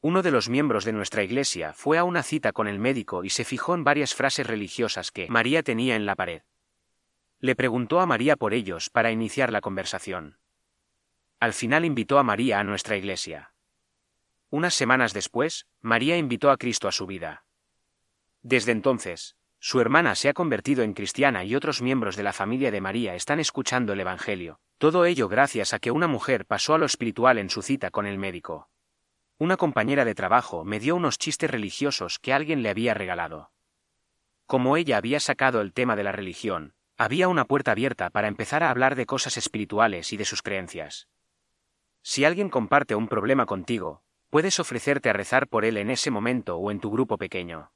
Uno 0.06 0.22
de 0.22 0.32
los 0.32 0.50
miembros 0.50 0.84
de 0.84 0.92
nuestra 0.92 1.24
iglesia 1.24 1.72
fue 1.72 1.98
a 1.98 2.04
una 2.04 2.24
cita 2.24 2.52
con 2.52 2.68
el 2.68 2.78
médico 2.78 3.24
y 3.24 3.30
se 3.30 3.46
fijó 3.46 3.74
en 3.74 3.86
varias 3.86 4.14
frases 4.14 4.46
religiosas 4.46 5.12
que 5.12 5.30
María 5.30 5.64
tenía 5.64 5.96
en 5.96 6.06
la 6.06 6.18
pared. 6.18 6.42
Le 7.40 7.56
preguntó 7.56 8.02
a 8.02 8.06
María 8.06 8.36
por 8.36 8.54
ellos 8.54 8.90
para 8.90 9.12
iniciar 9.12 9.50
la 9.50 9.62
conversación. 9.62 10.40
Al 11.40 11.54
final 11.54 11.86
invitó 11.86 12.20
a 12.20 12.24
María 12.24 12.60
a 12.60 12.66
nuestra 12.66 12.98
iglesia. 12.98 13.54
Unas 14.50 14.74
semanas 14.74 15.14
después, 15.14 15.68
María 15.80 16.18
invitó 16.18 16.52
a 16.52 16.58
Cristo 16.58 16.90
a 16.90 16.92
su 16.92 17.08
vida. 17.08 17.46
Desde 18.42 18.74
entonces, 18.74 19.38
su 19.58 19.80
hermana 19.80 20.16
se 20.16 20.28
ha 20.28 20.34
convertido 20.34 20.84
en 20.84 20.96
cristiana 20.96 21.46
y 21.46 21.56
otros 21.56 21.82
miembros 21.82 22.18
de 22.18 22.24
la 22.24 22.34
familia 22.34 22.72
de 22.72 22.82
María 22.82 23.16
están 23.16 23.40
escuchando 23.40 23.94
el 23.94 24.02
Evangelio. 24.02 24.60
Todo 24.80 25.06
ello 25.06 25.30
gracias 25.30 25.74
a 25.74 25.80
que 25.80 25.92
una 25.92 26.08
mujer 26.08 26.46
pasó 26.46 26.74
a 26.74 26.78
lo 26.78 26.86
espiritual 26.86 27.38
en 27.38 27.50
su 27.50 27.62
cita 27.62 27.90
con 27.90 28.06
el 28.06 28.18
médico. 28.18 28.68
Una 29.38 29.58
compañera 29.58 30.06
de 30.06 30.16
trabajo 30.16 30.64
me 30.64 30.80
dio 30.80 30.96
unos 30.96 31.18
chistes 31.18 31.50
religiosos 31.50 32.20
que 32.20 32.34
alguien 32.34 32.64
le 32.64 32.70
había 32.70 32.94
regalado. 32.94 33.52
Como 34.46 34.78
ella 34.78 34.98
había 34.98 35.20
sacado 35.20 35.62
el 35.62 35.74
tema 35.74 35.96
de 35.96 36.04
la 36.04 36.12
religión, 36.12 36.76
había 36.98 37.28
una 37.28 37.46
puerta 37.46 37.72
abierta 37.72 38.10
para 38.10 38.28
empezar 38.28 38.64
a 38.64 38.70
hablar 38.70 38.96
de 38.96 39.06
cosas 39.06 39.38
espirituales 39.38 40.14
y 40.14 40.18
de 40.18 40.26
sus 40.26 40.42
creencias. 40.42 41.08
Si 42.04 42.26
alguien 42.26 42.50
comparte 42.50 42.96
un 42.96 43.08
problema 43.08 43.46
contigo, 43.46 44.04
puedes 44.30 44.60
ofrecerte 44.60 45.10
a 45.10 45.14
rezar 45.14 45.48
por 45.48 45.66
él 45.66 45.78
en 45.78 45.90
ese 45.90 46.12
momento 46.12 46.58
o 46.58 46.70
en 46.70 46.80
tu 46.80 46.92
grupo 46.92 47.18
pequeño. 47.18 47.72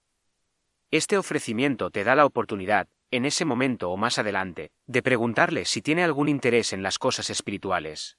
Este 0.91 1.17
ofrecimiento 1.17 1.89
te 1.89 2.04
da 2.04 2.15
la 2.15 2.26
oportunidad, 2.26 2.88
en 3.10 3.26
ese 3.26 3.46
momento 3.46 3.89
o 3.89 3.98
más 3.98 4.20
adelante, 4.20 4.72
de 4.86 5.02
preguntarle 5.02 5.65
si 5.65 5.82
tiene 5.82 6.04
algún 6.04 6.30
interés 6.30 6.74
en 6.74 6.84
las 6.84 7.00
cosas 7.00 7.30
espirituales. 7.30 8.17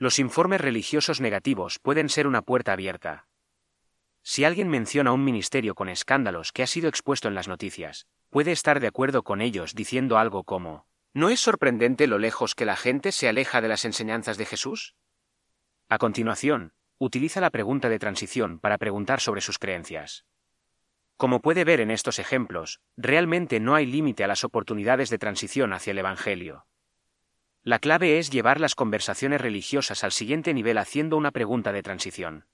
Los 0.00 0.20
informes 0.20 0.60
religiosos 0.60 1.20
negativos 1.20 1.80
pueden 1.80 2.08
ser 2.08 2.28
una 2.28 2.42
puerta 2.42 2.72
abierta. 2.72 3.26
Si 4.22 4.44
alguien 4.44 4.68
menciona 4.68 5.12
un 5.12 5.24
ministerio 5.24 5.74
con 5.74 5.88
escándalos 5.88 6.52
que 6.52 6.62
ha 6.62 6.68
sido 6.68 6.88
expuesto 6.88 7.26
en 7.26 7.34
las 7.34 7.48
noticias, 7.48 8.06
puede 8.30 8.52
estar 8.52 8.78
de 8.78 8.86
acuerdo 8.86 9.24
con 9.24 9.40
ellos 9.40 9.74
diciendo 9.74 10.16
algo 10.16 10.44
como, 10.44 10.86
¿No 11.14 11.30
es 11.30 11.40
sorprendente 11.40 12.06
lo 12.06 12.18
lejos 12.18 12.54
que 12.54 12.64
la 12.64 12.76
gente 12.76 13.10
se 13.10 13.28
aleja 13.28 13.60
de 13.60 13.66
las 13.66 13.84
enseñanzas 13.84 14.38
de 14.38 14.46
Jesús? 14.46 14.94
A 15.88 15.98
continuación, 15.98 16.74
utiliza 16.98 17.40
la 17.40 17.50
pregunta 17.50 17.88
de 17.88 17.98
transición 17.98 18.60
para 18.60 18.78
preguntar 18.78 19.20
sobre 19.20 19.40
sus 19.40 19.58
creencias. 19.58 20.26
Como 21.16 21.40
puede 21.40 21.64
ver 21.64 21.80
en 21.80 21.90
estos 21.90 22.20
ejemplos, 22.20 22.80
realmente 22.96 23.58
no 23.58 23.74
hay 23.74 23.86
límite 23.86 24.22
a 24.22 24.28
las 24.28 24.44
oportunidades 24.44 25.10
de 25.10 25.18
transición 25.18 25.72
hacia 25.72 25.90
el 25.90 25.98
Evangelio. 25.98 26.67
La 27.64 27.78
clave 27.78 28.18
es 28.18 28.30
llevar 28.30 28.60
las 28.60 28.74
conversaciones 28.74 29.40
religiosas 29.40 30.04
al 30.04 30.12
siguiente 30.12 30.54
nivel 30.54 30.78
haciendo 30.78 31.16
una 31.16 31.30
pregunta 31.30 31.72
de 31.72 31.82
transición. 31.82 32.46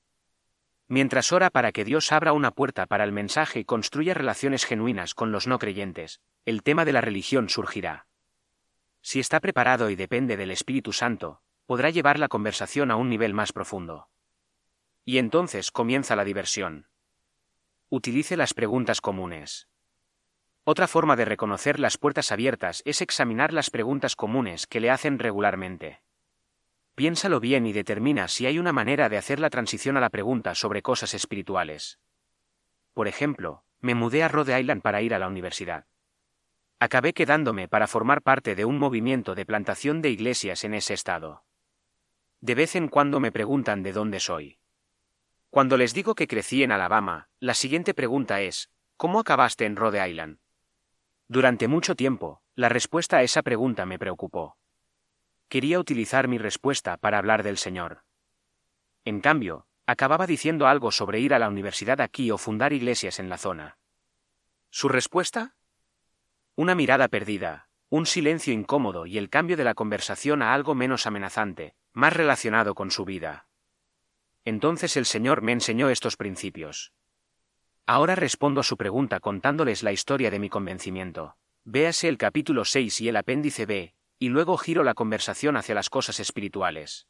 Mientras 0.87 1.33
ora 1.33 1.51
para 1.51 1.73
que 1.73 1.85
Dios 1.85 2.13
abra 2.13 2.33
una 2.33 2.51
puerta 2.51 2.87
para 2.87 3.05
el 3.05 3.13
mensaje 3.13 3.61
y 3.61 3.65
construya 3.65 4.15
relaciones 4.15 4.65
genuinas 4.65 5.15
con 5.15 5.33
los 5.33 5.47
no 5.47 5.59
creyentes, 5.59 6.21
el 6.45 6.63
tema 6.63 6.85
de 6.85 6.93
la 6.93 7.01
religión 7.01 7.49
surgirá. 7.49 8.07
Si 9.01 9.21
está 9.21 9.41
preparado 9.41 9.91
y 9.91 9.97
depende 9.97 10.37
del 10.37 10.51
Espíritu 10.51 10.93
Santo, 10.93 11.43
podrá 11.67 11.91
llevar 11.91 12.19
la 12.19 12.29
conversación 12.29 12.91
a 12.91 12.97
un 12.97 13.09
nivel 13.09 13.35
más 13.35 13.53
profundo. 13.53 14.09
Y 15.05 15.19
entonces 15.19 15.71
comienza 15.71 16.17
la 16.17 16.25
diversión. 16.25 16.89
Utilice 17.89 18.37
las 18.37 18.55
preguntas 18.55 19.01
comunes. 19.01 19.69
Otra 20.67 20.89
forma 20.89 21.15
de 21.15 21.27
reconocer 21.27 21.79
las 21.79 21.99
puertas 21.99 22.33
abiertas 22.33 22.83
es 22.87 23.03
examinar 23.03 23.53
las 23.53 23.69
preguntas 23.69 24.17
comunes 24.17 24.67
que 24.67 24.81
le 24.81 24.91
hacen 24.91 25.19
regularmente. 25.19 26.01
Piénsalo 26.95 27.39
bien 27.39 27.67
y 27.67 27.75
determina 27.75 28.29
si 28.29 28.47
hay 28.47 28.59
una 28.59 28.73
manera 28.73 29.11
de 29.11 29.19
hacer 29.19 29.41
la 29.41 29.51
transición 29.51 29.99
a 29.99 30.01
la 30.01 30.09
pregunta 30.09 30.55
sobre 30.55 30.81
cosas 30.81 31.13
espirituales. 31.13 31.99
Por 32.95 33.09
ejemplo, 33.09 33.65
me 33.81 33.95
mudé 33.95 34.23
a 34.23 34.29
Rhode 34.29 34.59
Island 34.59 34.81
para 34.81 35.03
ir 35.03 35.13
a 35.13 35.19
la 35.19 35.29
universidad. 35.29 35.87
Acabé 36.81 37.13
quedándome 37.13 37.69
para 37.69 37.87
formar 37.87 38.23
parte 38.23 38.55
de 38.55 38.65
un 38.65 38.79
movimiento 38.79 39.35
de 39.35 39.45
plantación 39.45 40.01
de 40.01 40.11
iglesias 40.11 40.65
en 40.65 40.73
ese 40.73 40.95
estado. 40.95 41.45
De 42.41 42.55
vez 42.55 42.75
en 42.75 42.89
cuando 42.89 43.21
me 43.21 43.33
preguntan 43.33 43.83
de 43.83 43.93
dónde 43.93 44.19
soy. 44.19 44.59
Cuando 45.51 45.77
les 45.77 45.93
digo 45.93 46.15
que 46.15 46.27
crecí 46.27 46.63
en 46.63 46.73
Alabama, 46.73 47.29
la 47.39 47.53
siguiente 47.53 47.93
pregunta 47.93 48.41
es, 48.41 48.71
¿cómo 48.97 49.21
acabaste 49.21 49.67
en 49.67 49.77
Rhode 49.77 50.09
Island? 50.09 50.44
Durante 51.29 51.69
mucho 51.69 51.95
tiempo, 51.95 52.43
La 52.57 52.69
respuesta 52.69 53.17
a 53.17 53.23
esa 53.25 53.43
pregunta 53.43 53.85
me 53.85 53.99
preocupó. 53.99 54.57
Quería 55.49 55.81
utilizar 55.81 56.29
mi 56.29 56.39
respuesta 56.39 56.97
para 56.97 57.19
hablar 57.19 57.43
del 57.43 57.59
Señor. 57.59 58.05
En 59.05 59.21
cambio, 59.21 59.67
acababa 59.87 60.29
diciendo 60.29 60.69
algo 60.69 60.93
sobre 60.93 61.19
ir 61.19 61.35
a 61.35 61.41
la 61.41 61.49
universidad 61.49 62.01
aquí 62.01 62.31
o 62.31 62.39
fundar 62.39 62.73
iglesias 62.73 63.19
en 63.19 63.29
la 63.29 63.39
zona. 63.39 63.77
¿Su 64.71 64.89
respuesta? 64.89 65.57
Una 66.55 66.77
mirada 66.77 67.09
perdida, 67.09 67.69
un 67.89 68.07
silencio 68.07 68.53
incómodo 68.53 69.05
y 69.05 69.19
el 69.19 69.31
cambio 69.31 69.57
de 69.57 69.65
la 69.65 69.75
conversación 69.75 70.41
a 70.41 70.55
algo 70.55 70.77
menos 70.77 71.07
amenazante, 71.07 71.75
más 71.93 72.13
relacionado 72.13 72.77
con 72.77 72.93
su 72.93 73.05
vida. 73.05 73.49
Entonces 74.45 74.97
el 74.97 75.07
Señor 75.07 75.43
me 75.43 75.53
enseñó 75.53 75.91
estos 75.91 76.17
principios. 76.17 76.93
Ahora 77.87 78.15
respondo 78.15 78.61
a 78.61 78.65
su 78.65 78.79
pregunta 78.79 79.21
contándoles 79.21 79.83
la 79.83 79.93
historia 79.93 80.31
de 80.31 80.39
mi 80.39 80.49
convencimiento. 80.49 81.37
Véase 81.65 82.09
el 82.09 82.17
capítulo 82.17 82.65
6 82.65 83.03
y 83.03 83.09
el 83.09 83.17
apéndice 83.17 83.67
B, 83.67 83.95
y 84.19 84.29
luego 84.31 84.57
giro 84.57 84.85
la 84.85 84.95
conversación 84.95 85.57
hacia 85.57 85.75
las 85.75 85.91
cosas 85.91 86.19
espirituales. 86.19 87.07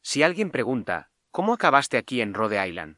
Si 0.00 0.22
alguien 0.22 0.50
pregunta, 0.50 1.10
¿cómo 1.30 1.52
acabaste 1.52 1.98
aquí 1.98 2.22
en 2.22 2.32
Rhode 2.32 2.66
Island? 2.66 2.96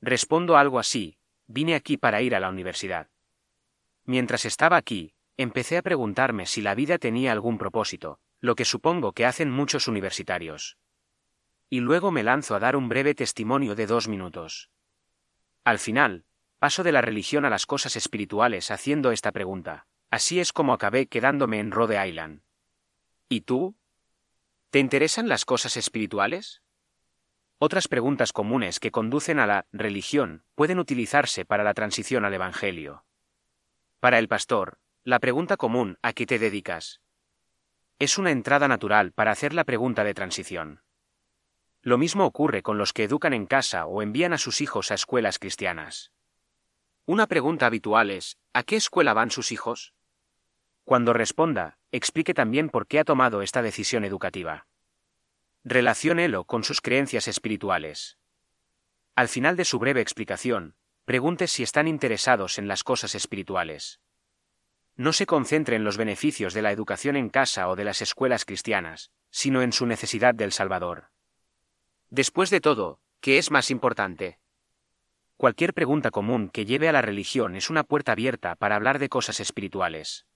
Respondo 0.00 0.56
algo 0.56 0.78
así, 0.78 1.18
vine 1.46 1.74
aquí 1.74 1.98
para 1.98 2.22
ir 2.22 2.34
a 2.34 2.40
la 2.40 2.48
universidad. 2.48 3.08
Mientras 4.04 4.46
estaba 4.46 4.78
aquí, 4.78 5.12
empecé 5.36 5.76
a 5.76 5.82
preguntarme 5.82 6.46
si 6.46 6.62
la 6.62 6.74
vida 6.74 6.96
tenía 6.96 7.32
algún 7.32 7.58
propósito, 7.58 8.18
lo 8.40 8.54
que 8.54 8.64
supongo 8.64 9.12
que 9.12 9.26
hacen 9.26 9.50
muchos 9.50 9.88
universitarios. 9.88 10.78
Y 11.68 11.80
luego 11.80 12.10
me 12.10 12.22
lanzo 12.22 12.54
a 12.54 12.60
dar 12.60 12.76
un 12.76 12.88
breve 12.88 13.14
testimonio 13.14 13.74
de 13.74 13.86
dos 13.86 14.08
minutos. 14.08 14.70
Al 15.64 15.78
final, 15.78 16.24
paso 16.58 16.82
de 16.82 16.92
la 16.92 17.00
religión 17.00 17.44
a 17.44 17.50
las 17.50 17.66
cosas 17.66 17.96
espirituales 17.96 18.70
haciendo 18.70 19.12
esta 19.12 19.32
pregunta. 19.32 19.86
Así 20.10 20.40
es 20.40 20.52
como 20.52 20.72
acabé 20.72 21.06
quedándome 21.06 21.58
en 21.58 21.70
Rhode 21.70 22.06
Island. 22.06 22.42
¿Y 23.28 23.42
tú? 23.42 23.76
¿Te 24.70 24.78
interesan 24.78 25.28
las 25.28 25.44
cosas 25.44 25.76
espirituales? 25.76 26.62
Otras 27.58 27.88
preguntas 27.88 28.32
comunes 28.32 28.80
que 28.80 28.90
conducen 28.90 29.38
a 29.38 29.46
la 29.46 29.66
religión 29.72 30.44
pueden 30.54 30.78
utilizarse 30.78 31.44
para 31.44 31.64
la 31.64 31.74
transición 31.74 32.24
al 32.24 32.34
Evangelio. 32.34 33.04
Para 34.00 34.18
el 34.18 34.28
pastor, 34.28 34.78
la 35.04 35.20
pregunta 35.20 35.56
común 35.56 35.98
¿a 36.02 36.12
qué 36.12 36.26
te 36.26 36.38
dedicas? 36.38 37.02
es 38.02 38.18
una 38.18 38.32
entrada 38.32 38.66
natural 38.66 39.12
para 39.12 39.30
hacer 39.30 39.54
la 39.54 39.62
pregunta 39.62 40.02
de 40.02 40.12
transición. 40.12 40.82
Lo 41.82 41.98
mismo 41.98 42.24
ocurre 42.24 42.62
con 42.62 42.78
los 42.78 42.92
que 42.92 43.04
educan 43.04 43.32
en 43.32 43.46
casa 43.46 43.86
o 43.86 44.02
envían 44.02 44.32
a 44.32 44.38
sus 44.38 44.60
hijos 44.60 44.92
a 44.92 44.94
escuelas 44.94 45.40
cristianas. 45.40 46.12
Una 47.06 47.26
pregunta 47.26 47.66
habitual 47.66 48.12
es, 48.12 48.38
¿a 48.52 48.62
qué 48.62 48.76
escuela 48.76 49.14
van 49.14 49.32
sus 49.32 49.50
hijos? 49.50 49.92
Cuando 50.84 51.12
responda, 51.12 51.78
explique 51.90 52.34
también 52.34 52.68
por 52.68 52.86
qué 52.86 53.00
ha 53.00 53.04
tomado 53.04 53.42
esta 53.42 53.62
decisión 53.62 54.04
educativa. 54.04 54.66
Relaciónelo 55.64 56.44
con 56.44 56.62
sus 56.62 56.80
creencias 56.80 57.26
espirituales. 57.26 58.16
Al 59.16 59.28
final 59.28 59.56
de 59.56 59.64
su 59.64 59.80
breve 59.80 60.00
explicación, 60.00 60.76
pregunte 61.04 61.48
si 61.48 61.64
están 61.64 61.88
interesados 61.88 62.58
en 62.58 62.68
las 62.68 62.84
cosas 62.84 63.16
espirituales. 63.16 64.00
No 64.94 65.12
se 65.12 65.26
concentre 65.26 65.74
en 65.74 65.84
los 65.84 65.96
beneficios 65.96 66.54
de 66.54 66.62
la 66.62 66.70
educación 66.70 67.16
en 67.16 67.28
casa 67.28 67.68
o 67.68 67.74
de 67.74 67.84
las 67.84 68.02
escuelas 68.02 68.44
cristianas, 68.44 69.10
sino 69.30 69.62
en 69.62 69.72
su 69.72 69.86
necesidad 69.86 70.34
del 70.34 70.52
Salvador. 70.52 71.11
Después 72.12 72.50
de 72.50 72.60
todo, 72.60 73.00
¿qué 73.22 73.38
es 73.38 73.50
más 73.50 73.70
importante? 73.70 74.38
Cualquier 75.38 75.72
pregunta 75.72 76.10
común 76.10 76.50
que 76.50 76.66
lleve 76.66 76.86
a 76.86 76.92
la 76.92 77.00
religión 77.00 77.56
es 77.56 77.70
una 77.70 77.84
puerta 77.84 78.12
abierta 78.12 78.54
para 78.54 78.76
hablar 78.76 78.98
de 78.98 79.08
cosas 79.08 79.40
espirituales. 79.40 80.26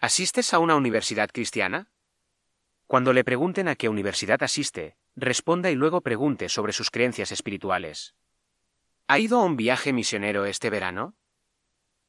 ¿Asistes 0.00 0.52
a 0.52 0.58
una 0.58 0.74
universidad 0.74 1.30
cristiana? 1.32 1.92
Cuando 2.88 3.12
le 3.12 3.22
pregunten 3.22 3.68
a 3.68 3.76
qué 3.76 3.88
universidad 3.88 4.42
asiste, 4.42 4.96
responda 5.14 5.70
y 5.70 5.76
luego 5.76 6.00
pregunte 6.00 6.48
sobre 6.48 6.72
sus 6.72 6.90
creencias 6.90 7.30
espirituales. 7.30 8.16
¿Ha 9.06 9.20
ido 9.20 9.38
a 9.38 9.44
un 9.44 9.56
viaje 9.56 9.92
misionero 9.92 10.44
este 10.44 10.70
verano? 10.70 11.14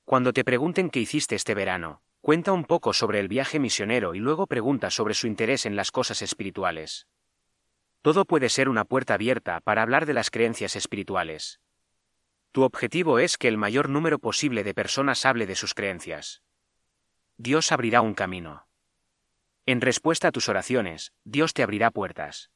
Cuando 0.06 0.34
te 0.34 0.44
pregunten 0.44 0.89
qué 0.89 1.02
hiciste 1.02 1.36
este 1.36 1.54
verano, 1.54 2.02
cuenta 2.20 2.52
un 2.52 2.65
poco 2.65 2.94
sobre 2.94 3.20
el 3.20 3.28
viaje 3.28 3.60
misionero 3.60 4.15
y 4.15 4.20
luego 4.20 4.48
pregunta 4.48 4.89
sobre 4.89 5.13
su 5.13 5.28
interés 5.28 5.67
en 5.67 5.76
las 5.76 5.91
cosas 5.91 6.24
espirituales. 6.24 7.06
Todo 8.02 8.26
puede 8.26 8.50
ser 8.50 8.68
una 8.68 8.86
puerta 8.86 9.14
abierta 9.14 9.60
para 9.60 9.84
hablar 9.84 10.06
de 10.06 10.14
las 10.14 10.32
creencias 10.32 10.76
espirituales. 10.76 11.60
Tu 12.52 12.64
objetivo 12.64 13.20
es 13.20 13.38
que 13.38 13.48
el 13.48 13.58
mayor 13.58 13.90
número 13.90 14.20
posible 14.20 14.64
de 14.64 14.74
personas 14.74 15.26
hable 15.26 15.46
de 15.46 15.56
sus 15.56 15.74
creencias. 15.74 16.42
Dios 17.38 17.72
abrirá 17.72 18.02
un 18.02 18.14
camino. 18.14 18.68
En 19.66 19.82
respuesta 19.82 20.30
a 20.30 20.32
tus 20.32 20.50
oraciones, 20.50 21.14
Dios 21.24 21.54
te 21.54 21.64
abrirá 21.64 21.92
puertas. 21.92 22.52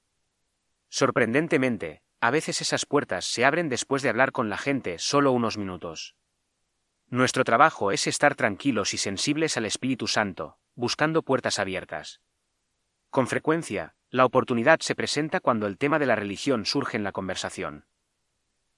Sorprendentemente, 0.90 2.02
a 2.20 2.32
veces 2.32 2.62
esas 2.62 2.86
puertas 2.86 3.26
se 3.26 3.46
abren 3.46 3.70
después 3.70 4.02
de 4.02 4.10
hablar 4.10 4.32
con 4.32 4.50
la 4.50 4.58
gente 4.58 4.98
solo 4.98 5.32
unos 5.32 5.58
minutos. 5.58 6.16
Nuestro 7.08 7.44
trabajo 7.44 7.92
es 7.92 8.08
estar 8.08 8.36
tranquilos 8.36 8.96
y 8.96 8.98
sensibles 8.98 9.58
al 9.58 9.66
Espíritu 9.66 10.08
Santo, 10.08 10.58
buscando 10.74 11.22
puertas 11.22 11.60
abiertas. 11.60 12.22
Con 13.12 13.28
frecuencia, 13.28 13.96
la 14.16 14.24
oportunidad 14.24 14.80
se 14.80 14.96
presenta 14.96 15.42
cuando 15.42 15.68
el 15.68 15.78
tema 15.78 16.00
de 16.00 16.06
la 16.06 16.16
religión 16.16 16.66
surge 16.66 16.96
en 16.96 17.04
la 17.04 17.12
conversación. 17.12 17.86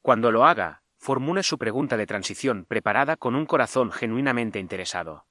Cuando 0.01 0.31
lo 0.31 0.45
haga, 0.45 0.81
formule 0.97 1.43
su 1.43 1.59
pregunta 1.59 1.95
de 1.95 2.07
transición 2.07 2.65
preparada 2.65 3.17
con 3.17 3.35
un 3.35 3.45
corazón 3.45 3.91
genuinamente 3.91 4.57
interesado. 4.57 5.27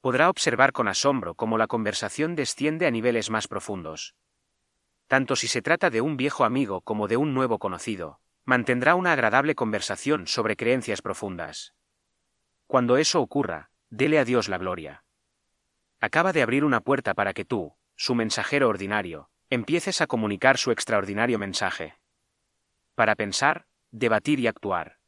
Podrá 0.00 0.30
observar 0.30 0.70
con 0.70 0.86
asombro 0.86 1.34
cómo 1.34 1.58
la 1.58 1.66
conversación 1.66 2.36
desciende 2.36 2.86
a 2.86 2.92
niveles 2.92 3.28
más 3.28 3.48
profundos. 3.48 4.14
Tanto 5.08 5.34
si 5.34 5.48
se 5.48 5.62
trata 5.62 5.90
de 5.90 6.00
un 6.00 6.16
viejo 6.16 6.44
amigo 6.44 6.80
como 6.82 7.08
de 7.08 7.16
un 7.16 7.34
nuevo 7.34 7.58
conocido, 7.58 8.20
mantendrá 8.44 8.94
una 8.94 9.12
agradable 9.12 9.56
conversación 9.56 10.28
sobre 10.28 10.54
creencias 10.54 11.02
profundas. 11.02 11.74
Cuando 12.68 12.96
eso 12.96 13.20
ocurra, 13.20 13.70
dele 13.90 14.20
a 14.20 14.24
Dios 14.24 14.48
la 14.48 14.58
gloria. 14.58 15.02
Acaba 15.98 16.32
de 16.32 16.42
abrir 16.42 16.64
una 16.64 16.80
puerta 16.80 17.14
para 17.14 17.34
que 17.34 17.44
tú, 17.44 17.74
su 17.98 18.14
mensajero 18.14 18.68
ordinario, 18.68 19.28
empieces 19.50 20.00
a 20.00 20.06
comunicar 20.06 20.56
su 20.56 20.70
extraordinario 20.70 21.36
mensaje. 21.36 21.96
Para 22.94 23.16
pensar, 23.16 23.66
debatir 23.90 24.38
y 24.38 24.46
actuar. 24.46 25.00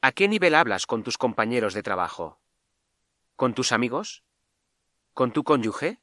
¿A 0.00 0.10
qué 0.10 0.26
nivel 0.26 0.56
hablas 0.56 0.84
con 0.84 1.04
tus 1.04 1.16
compañeros 1.16 1.74
de 1.74 1.84
trabajo? 1.84 2.40
¿Con 3.36 3.54
tus 3.54 3.70
amigos? 3.70 4.24
¿Con 5.14 5.32
tu 5.32 5.44
cónyuge? 5.44 6.00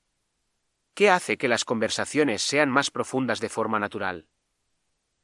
¿Qué 0.93 1.09
hace 1.09 1.37
que 1.37 1.49
las 1.49 1.65
conversaciones 1.65 2.43
sean 2.43 2.69
más 2.69 2.91
profundas 2.91 3.41
de 3.41 3.49
forma 3.49 3.77
natural? 3.77 4.29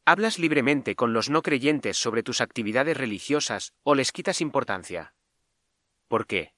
¿Hablas 0.04 0.40
libremente 0.40 0.98
con 0.98 1.14
los 1.14 1.30
no 1.30 1.42
creyentes 1.42 1.96
sobre 1.96 2.22
tus 2.22 2.42
actividades 2.42 2.98
religiosas 2.98 3.74
o 3.84 3.96
les 3.96 4.12
quitas 4.12 4.42
importancia? 4.42 5.16
¿Por 6.10 6.28
qué? 6.28 6.55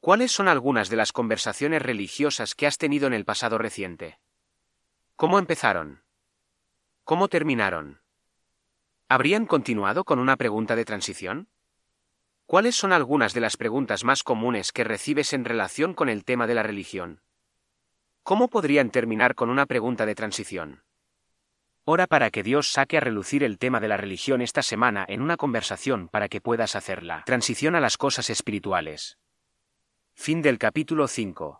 ¿Cuáles 0.00 0.30
son 0.30 0.46
algunas 0.46 0.90
de 0.90 0.96
las 0.96 1.12
conversaciones 1.12 1.82
religiosas 1.82 2.54
que 2.54 2.66
has 2.66 2.78
tenido 2.78 3.08
en 3.08 3.14
el 3.14 3.24
pasado 3.24 3.58
reciente? 3.58 4.20
¿Cómo 5.16 5.40
empezaron? 5.40 6.04
¿Cómo 7.02 7.26
terminaron? 7.28 8.00
¿Habrían 9.08 9.46
continuado 9.46 10.04
con 10.04 10.20
una 10.20 10.36
pregunta 10.36 10.76
de 10.76 10.84
transición? 10.84 11.48
¿Cuáles 12.46 12.76
son 12.76 12.92
algunas 12.92 13.34
de 13.34 13.40
las 13.40 13.56
preguntas 13.56 14.04
más 14.04 14.22
comunes 14.22 14.70
que 14.70 14.84
recibes 14.84 15.32
en 15.32 15.44
relación 15.44 15.94
con 15.94 16.08
el 16.08 16.24
tema 16.24 16.46
de 16.46 16.54
la 16.54 16.62
religión? 16.62 17.20
¿Cómo 18.22 18.48
podrían 18.48 18.90
terminar 18.90 19.34
con 19.34 19.50
una 19.50 19.66
pregunta 19.66 20.06
de 20.06 20.14
transición? 20.14 20.84
Ora 21.84 22.06
para 22.06 22.30
que 22.30 22.42
Dios 22.42 22.70
saque 22.70 22.98
a 22.98 23.00
relucir 23.00 23.42
el 23.42 23.58
tema 23.58 23.80
de 23.80 23.88
la 23.88 23.96
religión 23.96 24.42
esta 24.42 24.62
semana 24.62 25.04
en 25.08 25.22
una 25.22 25.36
conversación 25.36 26.08
para 26.08 26.28
que 26.28 26.40
puedas 26.40 26.76
hacerla. 26.76 27.24
Transición 27.26 27.74
a 27.74 27.80
las 27.80 27.96
cosas 27.96 28.30
espirituales. 28.30 29.18
Fin 30.20 30.42
del 30.42 30.58
capítulo 30.58 31.06
5. 31.06 31.56